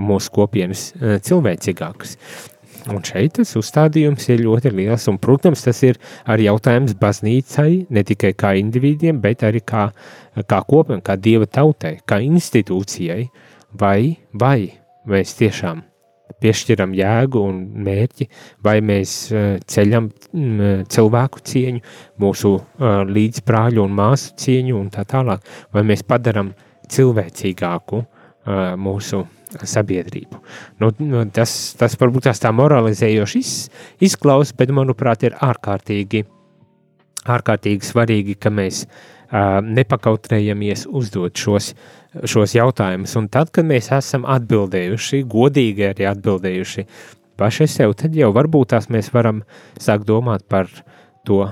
mūsu 0.00 0.32
kopienas 0.34 0.88
cilvēcīgākas. 1.28 2.16
Un 2.92 3.00
šeit 3.06 3.38
tas 3.38 3.54
uzstādījums 3.56 4.26
ir 4.28 4.42
ļoti 4.44 4.72
liels, 4.74 5.06
un, 5.08 5.16
protams, 5.22 5.62
tas 5.64 5.78
ir 5.86 5.96
arī 6.28 6.50
jautājums 6.50 6.92
baznīcai, 7.00 7.86
ne 7.88 8.02
tikai 8.04 8.34
kā 8.36 8.52
individiem, 8.60 9.22
bet 9.24 9.46
arī 9.46 9.62
kā, 9.64 9.86
kā 10.44 10.60
kopam, 10.68 11.00
kā 11.00 11.16
dieva 11.16 11.48
tautai, 11.48 11.96
kā 12.04 12.20
institūcijai, 12.20 13.24
vai, 13.80 14.18
vai 14.36 14.58
mēs 15.08 15.32
tiešām 15.40 15.80
piešķiram 16.44 16.92
jēgu 16.96 17.40
un 17.40 17.62
mērķi, 17.86 18.28
vai 18.64 18.78
mēs 18.84 19.14
uh, 19.32 19.54
ceļam 19.70 20.10
mm, 20.10 20.84
cilvēku 20.92 21.40
cieņu, 21.48 21.84
mūsu 22.20 22.52
uh, 22.58 23.00
līdzbrāļu 23.08 23.84
un 23.84 23.96
māsu 23.96 24.34
cieņu 24.44 24.76
un 24.76 24.90
tā 24.92 25.06
tālāk, 25.08 25.44
vai 25.72 25.84
mēs 25.88 26.04
padaram 26.04 26.52
cilvēcīgāku 26.92 28.02
uh, 28.02 28.74
mūsu 28.76 29.24
sabiedrību. 29.62 30.40
Nu, 30.82 30.90
nu, 30.98 31.24
tas, 31.34 31.74
tas 31.78 31.96
varbūt 32.00 32.28
tās 32.28 32.42
tā 32.42 32.52
moralizējoši 32.54 33.42
iz, 33.42 33.54
izklausās, 34.10 34.54
bet 34.58 34.72
manuprāt, 34.74 35.26
ir 35.28 35.36
ārkārtīgi, 35.44 36.24
ārkārtīgi 37.34 37.88
svarīgi, 37.88 38.36
ka 38.40 38.52
mēs 38.54 38.84
uh, 38.84 39.60
nepakautrējamies 39.64 40.86
uzdot 40.90 41.38
šos, 41.40 41.72
šos 42.30 42.56
jautājumus. 42.56 43.16
Un 43.20 43.28
tad, 43.32 43.52
kad 43.54 43.66
mēs 43.68 43.90
esam 43.94 44.26
atbildējuši, 44.28 45.24
godīgi 45.30 45.90
arī 45.90 46.08
atbildējuši 46.10 46.86
paši 47.40 47.68
sev, 47.70 47.96
tad 47.98 48.14
jau 48.16 48.30
varbūt 48.34 48.74
tās 48.74 48.90
mēs 48.92 49.10
varam 49.14 49.42
sākt 49.80 50.06
domāt 50.08 50.46
par 50.50 50.70
to, 51.26 51.42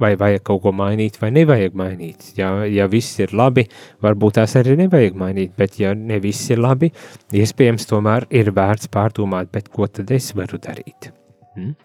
vai 0.00 0.14
vajag 0.18 0.42
kaut 0.46 0.62
ko 0.64 0.72
mainīt, 0.74 1.18
vai 1.22 1.30
nevajag 1.34 1.76
mainīt. 1.78 2.30
Ja, 2.38 2.50
ja 2.66 2.86
viss 2.90 3.18
ir 3.22 3.34
labi, 3.36 3.66
varbūt 4.04 4.38
tās 4.40 4.56
arī 4.58 4.76
nevajag 4.84 5.18
mainīt, 5.18 5.52
bet 5.58 5.78
ja 5.80 5.94
ne 5.94 6.18
viss 6.22 6.50
ir 6.50 6.62
labi, 6.62 6.90
iespējams, 7.34 7.86
tomēr 7.90 8.28
ir 8.34 8.50
vērts 8.54 8.90
pārdomāt, 8.94 9.52
bet 9.54 9.70
ko 9.72 9.86
tad 9.86 10.10
es 10.14 10.32
varu 10.36 10.58
darīt. 10.62 11.12
Hmm? 11.54 11.76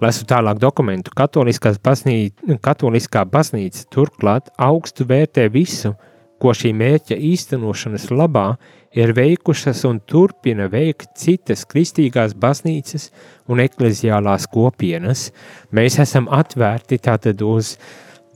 Lasu 0.00 0.24
tālāk 0.28 0.60
dokumentu. 0.60 1.12
Baznīca, 1.12 2.56
katoliskā 2.64 3.26
baznīca 3.28 3.84
turklāt 3.92 4.48
augstu 4.56 5.04
vērtē 5.08 5.50
visu, 5.52 5.92
ko 6.40 6.54
šī 6.56 6.72
mērķa 6.74 7.18
īstenošanas 7.20 8.08
labā 8.10 8.54
ir 8.94 9.14
veikušas 9.16 9.84
un 9.88 10.00
turpina 10.06 10.68
veikt 10.72 11.14
citas 11.18 11.64
kristīgās 11.68 12.36
baznīcas 12.38 13.10
un 13.48 13.62
ekleziālās 13.64 14.48
kopienas. 14.52 15.30
Mēs 15.72 15.98
esam 16.02 16.28
atvērti 16.30 17.00
tātad 17.02 17.42
uz 17.46 17.76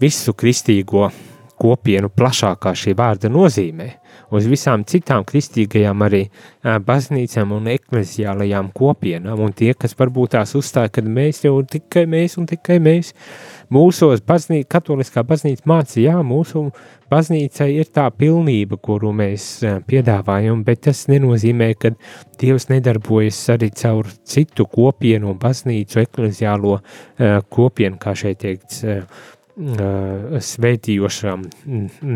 visu 0.00 0.34
kristīgo 0.36 1.10
kopienu 1.56 2.10
plašākā 2.12 2.72
šī 2.76 2.94
vārda 2.98 3.30
nozīmē, 3.32 3.88
uz 4.36 4.46
visām 4.50 4.84
citām 4.88 5.24
kristīgajām 5.26 6.02
arī 6.06 6.22
baznīcām 6.62 7.54
un 7.56 7.70
ekleziālajām 7.72 8.72
kopienām, 8.76 9.40
un 9.46 9.54
tie, 9.56 9.72
kas 9.78 9.96
varbūt 9.98 10.34
tās 10.36 10.54
uzstāja, 10.58 10.92
ka 10.92 11.04
mēs 11.04 11.44
jau 11.46 11.56
tikai 11.62 12.06
mēs 12.10 12.36
un 12.40 12.48
tikai 12.50 12.78
mēs, 12.82 13.12
mūsos 13.72 14.22
baznīca, 14.26 14.68
katoliskā 14.76 15.24
baznīca 15.26 15.66
māca, 15.68 15.98
jā, 16.02 16.16
mūsu 16.26 16.66
baznīca 17.10 17.68
ir 17.70 17.90
tā 17.94 18.06
pilnība, 18.10 18.78
kuru 18.82 19.12
mēs 19.16 19.48
piedāvājam, 19.88 20.64
bet 20.66 20.84
tas 20.88 21.06
nenozīmē, 21.10 21.72
ka 21.80 21.94
Dievs 22.36 22.68
nedarbojas 22.68 23.38
arī 23.54 23.70
caur 23.72 24.10
citu 24.28 24.66
kopienu 24.68 25.30
un 25.32 25.38
baznīcu 25.40 26.02
ekleziālo 26.02 26.80
kopienu, 27.48 27.96
kā 28.02 28.12
šeit 28.18 28.42
teikts, 28.42 28.82
svētījošām 29.56 31.46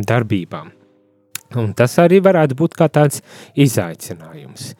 darbībām. 0.07 0.72
Un 1.59 1.72
tas 1.74 1.97
arī 1.99 2.20
varētu 2.22 2.57
būt 2.59 2.76
kā 2.78 2.86
tāds 2.93 3.22
izaicinājums. 3.59 4.74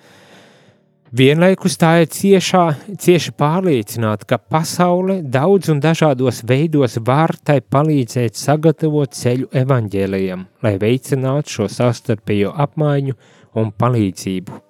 Vienlaikus 1.11 1.75
tā 1.75 2.05
ir 2.05 2.07
ciešā, 2.15 2.63
cieši 3.03 3.33
pārliecināta, 3.35 4.29
ka 4.31 4.37
pasaule 4.39 5.17
daudz 5.27 5.73
un 5.73 5.81
dažādos 5.83 6.45
veidos 6.47 7.01
var 7.03 7.35
tai 7.43 7.59
palīdzēt 7.67 8.39
sagatavot 8.39 9.11
ceļu 9.19 9.49
evaņģēlējiem, 9.51 10.45
lai 10.63 10.77
veicinātu 10.79 11.57
šo 11.57 11.67
savstarpējo 11.75 12.53
apmaiņu 12.55 13.17
un 13.59 13.73
palīdzību. 13.75 14.61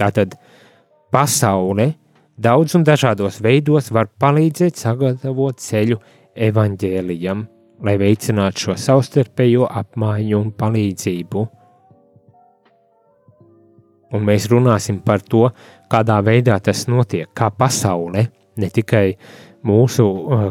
Tātad 0.00 0.34
pasaule 1.14 1.92
daudz 2.34 2.74
un 2.74 2.82
dažādos 2.88 3.38
veidos 3.44 3.92
var 3.94 4.10
palīdzēt 4.10 4.80
sagatavot 4.80 5.62
ceļu 5.62 6.00
evaņģēlijam, 6.48 7.44
lai 7.86 7.96
veicinātu 8.00 8.66
šo 8.66 8.76
savstarpējo 8.80 9.68
apmaiņu 9.82 10.40
un 10.40 10.52
palīdzību. 10.56 11.46
Un 14.10 14.26
mēs 14.26 14.48
runāsim 14.50 14.98
par 15.06 15.22
to, 15.22 15.46
kādā 15.90 16.18
veidā 16.26 16.58
tas 16.64 16.86
notiek, 16.90 17.28
kā 17.36 17.52
pasaule, 17.54 18.26
ne 18.58 18.68
tikai 18.74 19.04
mūsu 19.66 20.04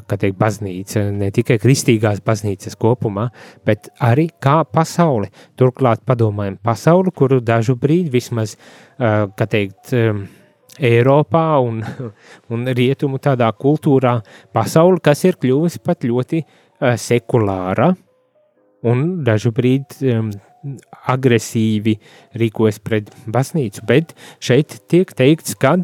teikt, 0.10 0.38
baznīca, 0.40 1.04
ne 1.12 1.32
tikai 1.34 1.58
kristīgās 1.62 2.22
baznīcas 2.26 2.78
kopumā, 2.80 3.28
bet 3.66 3.90
arī 4.06 4.30
kā 4.42 4.62
pasaule. 4.70 5.32
Turklāt 5.60 6.06
padomājam 6.08 6.60
pasauli, 6.64 7.12
kuru 7.16 7.42
dažu 7.44 7.76
brīdi 7.80 8.14
vismaz, 8.20 8.56
kā 9.00 9.50
teikt, 9.50 9.94
Eiropā 10.80 11.46
un, 11.64 11.82
un 12.54 12.68
rietumu 12.76 13.20
tādā 13.22 13.50
kultūrā 13.52 14.20
pasauli, 14.56 15.02
kas 15.04 15.26
ir 15.28 15.40
kļuvusi 15.42 15.82
pat 15.84 16.08
ļoti 16.08 16.44
uh, 16.44 16.94
sekulāra 17.00 17.92
un 18.88 19.20
dažu 19.28 19.52
brīdi 19.56 20.14
um, 20.14 20.32
agresīvi 21.12 21.96
rīkojas 22.40 22.80
pret 22.84 23.12
baznīcu, 23.32 23.84
bet 23.88 24.16
šeit 24.44 24.80
tiek 24.92 25.12
teikts, 25.16 25.56
ka 25.60 25.78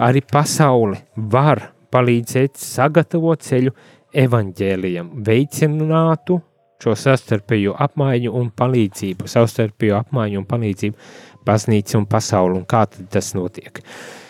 arī 0.00 0.22
pasaule 0.24 1.02
var 1.16 1.70
palīdzēt 1.92 2.56
sagatavot 2.60 3.44
ceļu 3.44 3.74
evaņģēlijam, 4.22 5.12
veicinātu 5.26 6.38
šo 6.82 6.96
savstarpējo 6.98 7.76
apmaiņu 7.84 8.32
un 8.40 8.48
palīdzību, 8.58 9.28
savstarpējo 9.30 10.00
apmaiņu 10.00 10.40
un 10.40 10.48
palīdzību 10.48 11.46
baznīca 11.46 12.00
un 12.00 12.08
pasauli, 12.10 12.58
un 12.58 12.66
kā 12.68 12.86
tas 13.12 13.32
notiek. 13.36 13.78
Uh, 13.78 14.21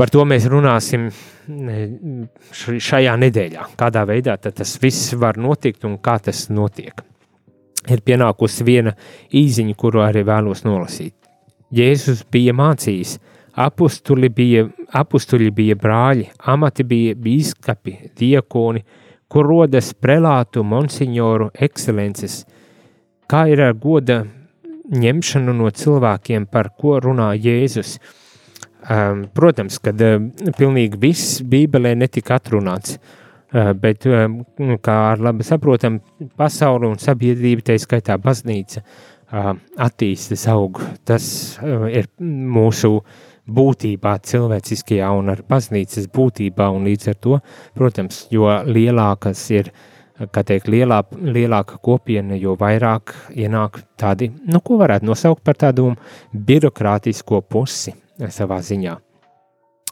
Par 0.00 0.08
to 0.08 0.22
mēs 0.24 0.46
runāsim 0.48 1.10
šajā 2.56 3.12
nedēļā, 3.20 3.64
kādā 3.76 4.06
veidā 4.08 4.38
tas 4.40 4.70
viss 4.80 5.10
var 5.20 5.36
notikt 5.36 5.82
un 5.84 5.98
kā 6.00 6.14
tas 6.24 6.46
notiek. 6.48 7.02
Ir 7.92 8.00
pienākusi 8.06 8.64
viena 8.64 8.94
īziņa, 9.36 9.74
kuru 9.76 10.00
arī 10.00 10.22
vēlos 10.24 10.62
nolasīt. 10.64 11.12
Jēzus 11.76 12.22
bija 12.32 12.54
mācījis, 12.56 13.18
apustuļi 13.60 14.30
bija, 14.38 14.62
apustuļi 15.02 15.50
bija 15.58 15.76
brāļi, 15.82 16.30
amati 16.48 16.86
bija 16.88 17.18
bīskapi, 17.20 17.94
diakoni, 18.16 18.80
kur 19.28 19.50
rodas 19.52 19.92
prelātu, 19.92 20.64
monsignoru, 20.64 21.50
ekscelences, 21.52 22.46
kā 23.28 23.44
ir 23.52 23.66
ar 23.68 23.76
goda 23.76 24.22
ņemšanu 24.96 25.58
no 25.60 25.68
cilvēkiem, 25.68 26.48
par 26.48 26.72
ko 26.80 26.96
runā 27.04 27.34
Jēzus– 27.36 27.98
Um, 28.88 29.26
protams, 29.36 29.76
ka 29.84 29.92
uh, 29.92 30.22
pilnīgi 30.56 30.96
viss 31.02 31.40
Bībelē 31.44 31.92
netika 32.00 32.38
atrunāts, 32.38 32.94
uh, 32.96 33.74
bet, 33.76 34.06
um, 34.08 34.38
kā 34.80 34.94
ar 35.10 35.20
labi 35.20 35.44
saprotam, 35.44 35.98
pasaule 36.40 36.88
un 36.88 36.96
sabiedrība, 37.00 37.66
tā 37.68 37.76
skaitā 37.76 38.16
baznīca, 38.16 38.80
uh, 38.80 39.52
attīstas 39.84 40.46
aug. 40.48 40.80
Tas 41.04 41.28
uh, 41.60 41.90
ir 41.92 42.08
mūsu 42.24 42.94
būtībā, 43.50 44.16
cilvēciskajā 44.24 45.12
un 45.12 45.28
ar 45.34 45.44
baznīcas 45.44 46.08
būtībā, 46.16 46.72
un 46.72 46.88
līdz 46.88 47.12
ar 47.12 47.20
to, 47.20 47.38
protams, 47.76 48.24
jo 48.32 48.48
lielākas 48.64 49.44
ir, 49.52 49.74
kā 50.32 50.40
teikt, 50.46 50.72
lielā, 50.72 51.02
lielāka 51.20 51.76
kopiena, 51.84 52.32
jo 52.40 52.56
vairāk 52.56 53.12
ienāk 53.36 53.82
tādi, 54.00 54.32
nu, 54.48 54.64
ko 54.64 54.80
varētu 54.80 55.12
nosaukt 55.12 55.44
par 55.44 55.60
tādu 55.68 55.90
birokrātisko 56.32 57.44
pusi 57.44 57.92
savā 58.28 58.60
ziņā. 58.64 58.98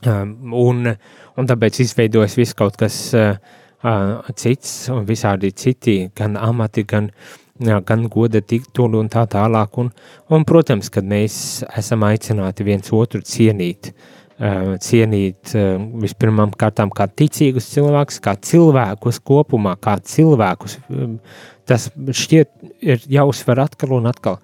Um, 0.06 0.52
un, 0.54 0.86
un 1.34 1.48
tāpēc 1.50 1.80
izveidojas 1.82 2.36
viss 2.38 2.54
kaut 2.54 2.76
kas 2.78 2.96
uh, 3.18 3.32
cits 4.38 4.88
un 4.94 5.06
visādi 5.08 5.50
citi, 5.58 5.96
gan 6.14 6.36
amati, 6.38 6.84
gan, 6.86 7.08
jā, 7.58 7.80
gan 7.86 8.04
goda 8.06 8.38
tituli 8.38 9.00
un 9.00 9.10
tā 9.10 9.24
tālāk. 9.30 9.80
Un, 9.82 9.90
un, 10.30 10.46
protams, 10.46 10.90
kad 10.94 11.08
mēs 11.08 11.64
esam 11.74 12.06
aicināti 12.06 12.66
viens 12.68 12.92
otru 12.94 13.24
cienīt, 13.26 13.90
uh, 14.38 14.76
cienīt 14.78 15.56
uh, 15.58 15.82
vispirmām 16.04 16.54
kārtām 16.54 16.94
kā 16.94 17.08
ticīgus 17.10 17.66
cilvēkus, 17.74 18.22
kā 18.22 18.36
cilvēkus 18.38 19.18
kopumā, 19.26 19.74
kā 19.82 19.98
cilvēkus. 19.98 20.78
Um, 20.94 21.18
tas 21.66 21.90
šķiet 21.90 22.54
ir 22.86 23.02
jāuzsver 23.18 23.66
atkal 23.66 23.98
un 23.98 24.06
atkal, 24.14 24.38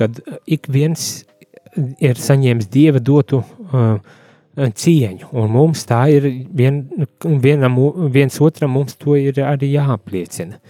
kad 0.00 0.24
ik 0.48 0.72
viens 0.72 1.26
ir 1.76 2.20
saņēmis 2.20 2.70
dieva 2.72 3.00
dotu 3.02 3.42
uh, 3.42 3.96
cieņu, 4.56 5.30
un 5.36 5.50
mums 5.52 5.84
tā 5.88 6.06
ir 6.14 6.28
vien, 6.56 6.84
vienam, 7.24 7.76
viens 8.12 8.40
otram, 8.40 8.72
mums 8.76 8.96
to 8.96 9.16
ir 9.20 9.40
arī 9.44 9.74
jāapliecina. 9.74 10.60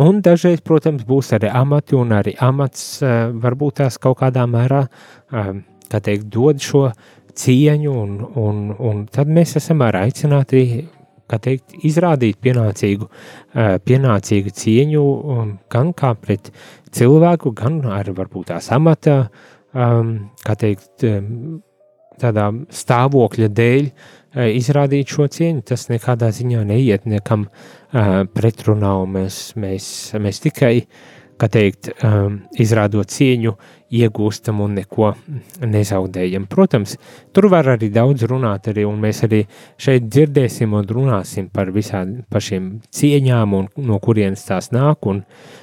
Un 0.00 0.20
dažreiz, 0.22 0.60
protams, 0.62 1.02
būs 1.04 1.32
arī 1.34 1.50
amati, 1.50 1.96
un 1.98 2.14
arī 2.14 2.36
amats 2.40 3.00
uh, 3.02 3.28
varbūt 3.34 3.80
tās 3.82 3.98
kaut 3.98 4.20
kādā 4.22 4.46
mērā, 4.48 4.84
uh, 4.86 5.50
kā 5.90 6.00
teikt, 6.00 6.30
dod 6.30 6.62
šo 6.62 6.86
cieņu, 7.40 7.92
un, 7.92 8.16
un, 8.38 8.64
un 8.78 9.04
tad 9.10 9.30
mēs 9.30 9.56
esam 9.58 9.82
arī 9.84 10.06
aicināti, 10.06 10.64
kā 11.30 11.38
teikt, 11.42 11.74
izrādīt 11.86 12.38
pienācīgu, 12.42 13.10
uh, 13.10 13.76
pienācīgu 13.84 14.54
cieņu 14.62 15.02
um, 15.02 15.54
gan 15.70 15.92
kā 15.98 16.14
pret 16.18 16.52
cilvēku, 16.94 17.52
gan 17.58 17.82
arī 17.90 18.14
varbūt 18.16 18.52
tās 18.54 18.70
amata 18.74 19.24
um, 19.74 20.14
kā 20.44 20.56
teikt, 20.58 21.04
um, 21.06 21.60
tādā 22.20 22.48
stāvokļa 22.74 23.48
dēļ 23.56 23.86
uh, 23.86 24.48
izrādīt 24.50 25.14
šo 25.14 25.28
cieņu, 25.32 25.64
tas 25.72 25.88
nekādā 25.92 26.30
ziņā 26.34 26.64
neiet 26.68 27.08
nekam 27.10 27.46
uh, 27.48 28.20
pretrunā, 28.34 28.96
un 29.04 29.16
mēs, 29.18 29.40
mēs, 29.60 29.88
mēs 30.20 30.42
tikai, 30.44 30.74
kā 31.40 31.48
teikt, 31.48 31.92
um, 32.04 32.42
izrādot 32.60 33.08
cieņu, 33.10 33.54
iegūstam 33.96 34.60
un 34.62 34.76
neko 34.76 35.14
nezaudējam. 35.66 36.44
Protams, 36.50 36.98
tur 37.34 37.48
var 37.50 37.72
arī 37.72 37.88
daudz 37.90 38.26
runāt, 38.30 38.68
arī, 38.70 38.84
un 38.86 39.00
mēs 39.02 39.24
arī 39.26 39.40
šeit 39.80 40.06
dzirdēsim 40.06 40.76
un 40.76 40.86
runāsim 40.86 41.48
par 41.50 41.72
visām 41.74 42.20
par 42.30 42.44
šīm 42.44 42.76
cieņām 42.94 43.56
un 43.56 43.72
no 43.88 43.98
kurienes 44.04 44.44
tās 44.46 44.70
nāk, 44.76 45.08
un 45.10 45.24
uh, 45.24 45.58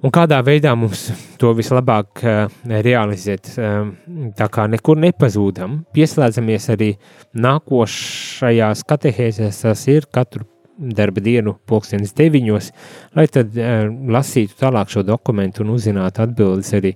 Un 0.00 0.08
kādā 0.08 0.38
veidā 0.40 0.70
mums 0.78 1.10
to 1.40 1.50
vislabāk 1.56 2.22
uh, 2.24 2.46
realizēt, 2.86 3.50
uh, 3.60 3.90
tā 4.36 4.46
kā 4.52 4.64
nekur 4.72 4.96
nepazūdam, 5.02 5.82
pieslēdzamies 5.92 6.68
arī 6.72 6.94
nākošajās 7.36 8.84
katehēzēs, 8.88 9.58
tas 9.66 9.82
ir 9.92 10.06
katru 10.08 10.46
darba 10.80 11.20
dienu, 11.20 11.58
pulkstenis 11.68 12.16
deviņos, 12.16 12.70
lai 13.18 13.26
tad 13.28 13.52
uh, 13.60 13.90
lasītu 14.16 14.56
tālāk 14.62 14.88
šo 14.94 15.04
dokumentu 15.04 15.66
un 15.66 15.74
uzzinātu 15.74 16.24
atbildes 16.24 16.72
arī 16.80 16.94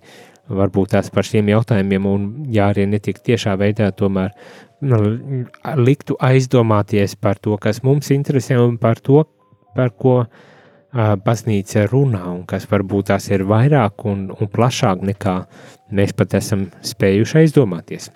varbūt 0.49 0.97
tās 0.97 1.13
par 1.13 1.29
šiem 1.29 1.53
jautājumiem, 1.53 2.09
un 2.09 2.27
ja 2.57 2.71
arī 2.73 2.89
netik 2.89 3.21
tiešā 3.25 3.59
veidā 3.61 3.91
tomēr 3.97 4.33
nu, 4.81 5.03
liktu 5.77 6.17
aizdomāties 6.25 7.19
par 7.21 7.37
to, 7.37 7.61
kas 7.61 7.85
mums 7.85 8.09
interesē 8.17 8.57
un 8.65 8.81
par 8.81 9.05
to, 9.05 9.27
par 9.77 9.93
ko 9.93 10.19
uh, 10.23 10.51
baznīca 10.95 11.88
runā 11.90 12.24
un 12.30 12.42
kas 12.49 12.68
varbūt 12.70 13.11
tās 13.11 13.28
ir 13.32 13.45
vairāk 13.51 14.05
un, 14.09 14.28
un 14.30 14.51
plašāk 14.51 15.03
nekā 15.03 15.36
mēs 15.95 16.14
pat 16.16 16.36
esam 16.38 16.68
spējuši 16.82 17.42
aizdomāties. 17.42 18.11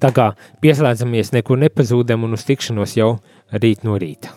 Tā 0.00 0.12
kā 0.14 0.30
pieslēdzamies, 0.62 1.32
nekur 1.34 1.58
nepazūdam 1.60 2.24
un 2.26 2.36
uz 2.38 2.46
tikšanos 2.48 2.96
jau 2.98 3.16
rīt 3.52 3.84
no 3.86 3.98
rīta. 4.00 4.32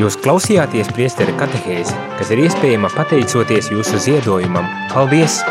Jūs 0.00 0.16
klausījāties 0.24 0.88
priesteri 0.96 1.34
katehēzi, 1.38 1.94
kas 2.18 2.32
ir 2.34 2.42
iespējama 2.48 2.90
pateicoties 2.96 3.70
jūsu 3.74 4.00
ziedojumam. 4.08 4.66
Paldies! 4.94 5.42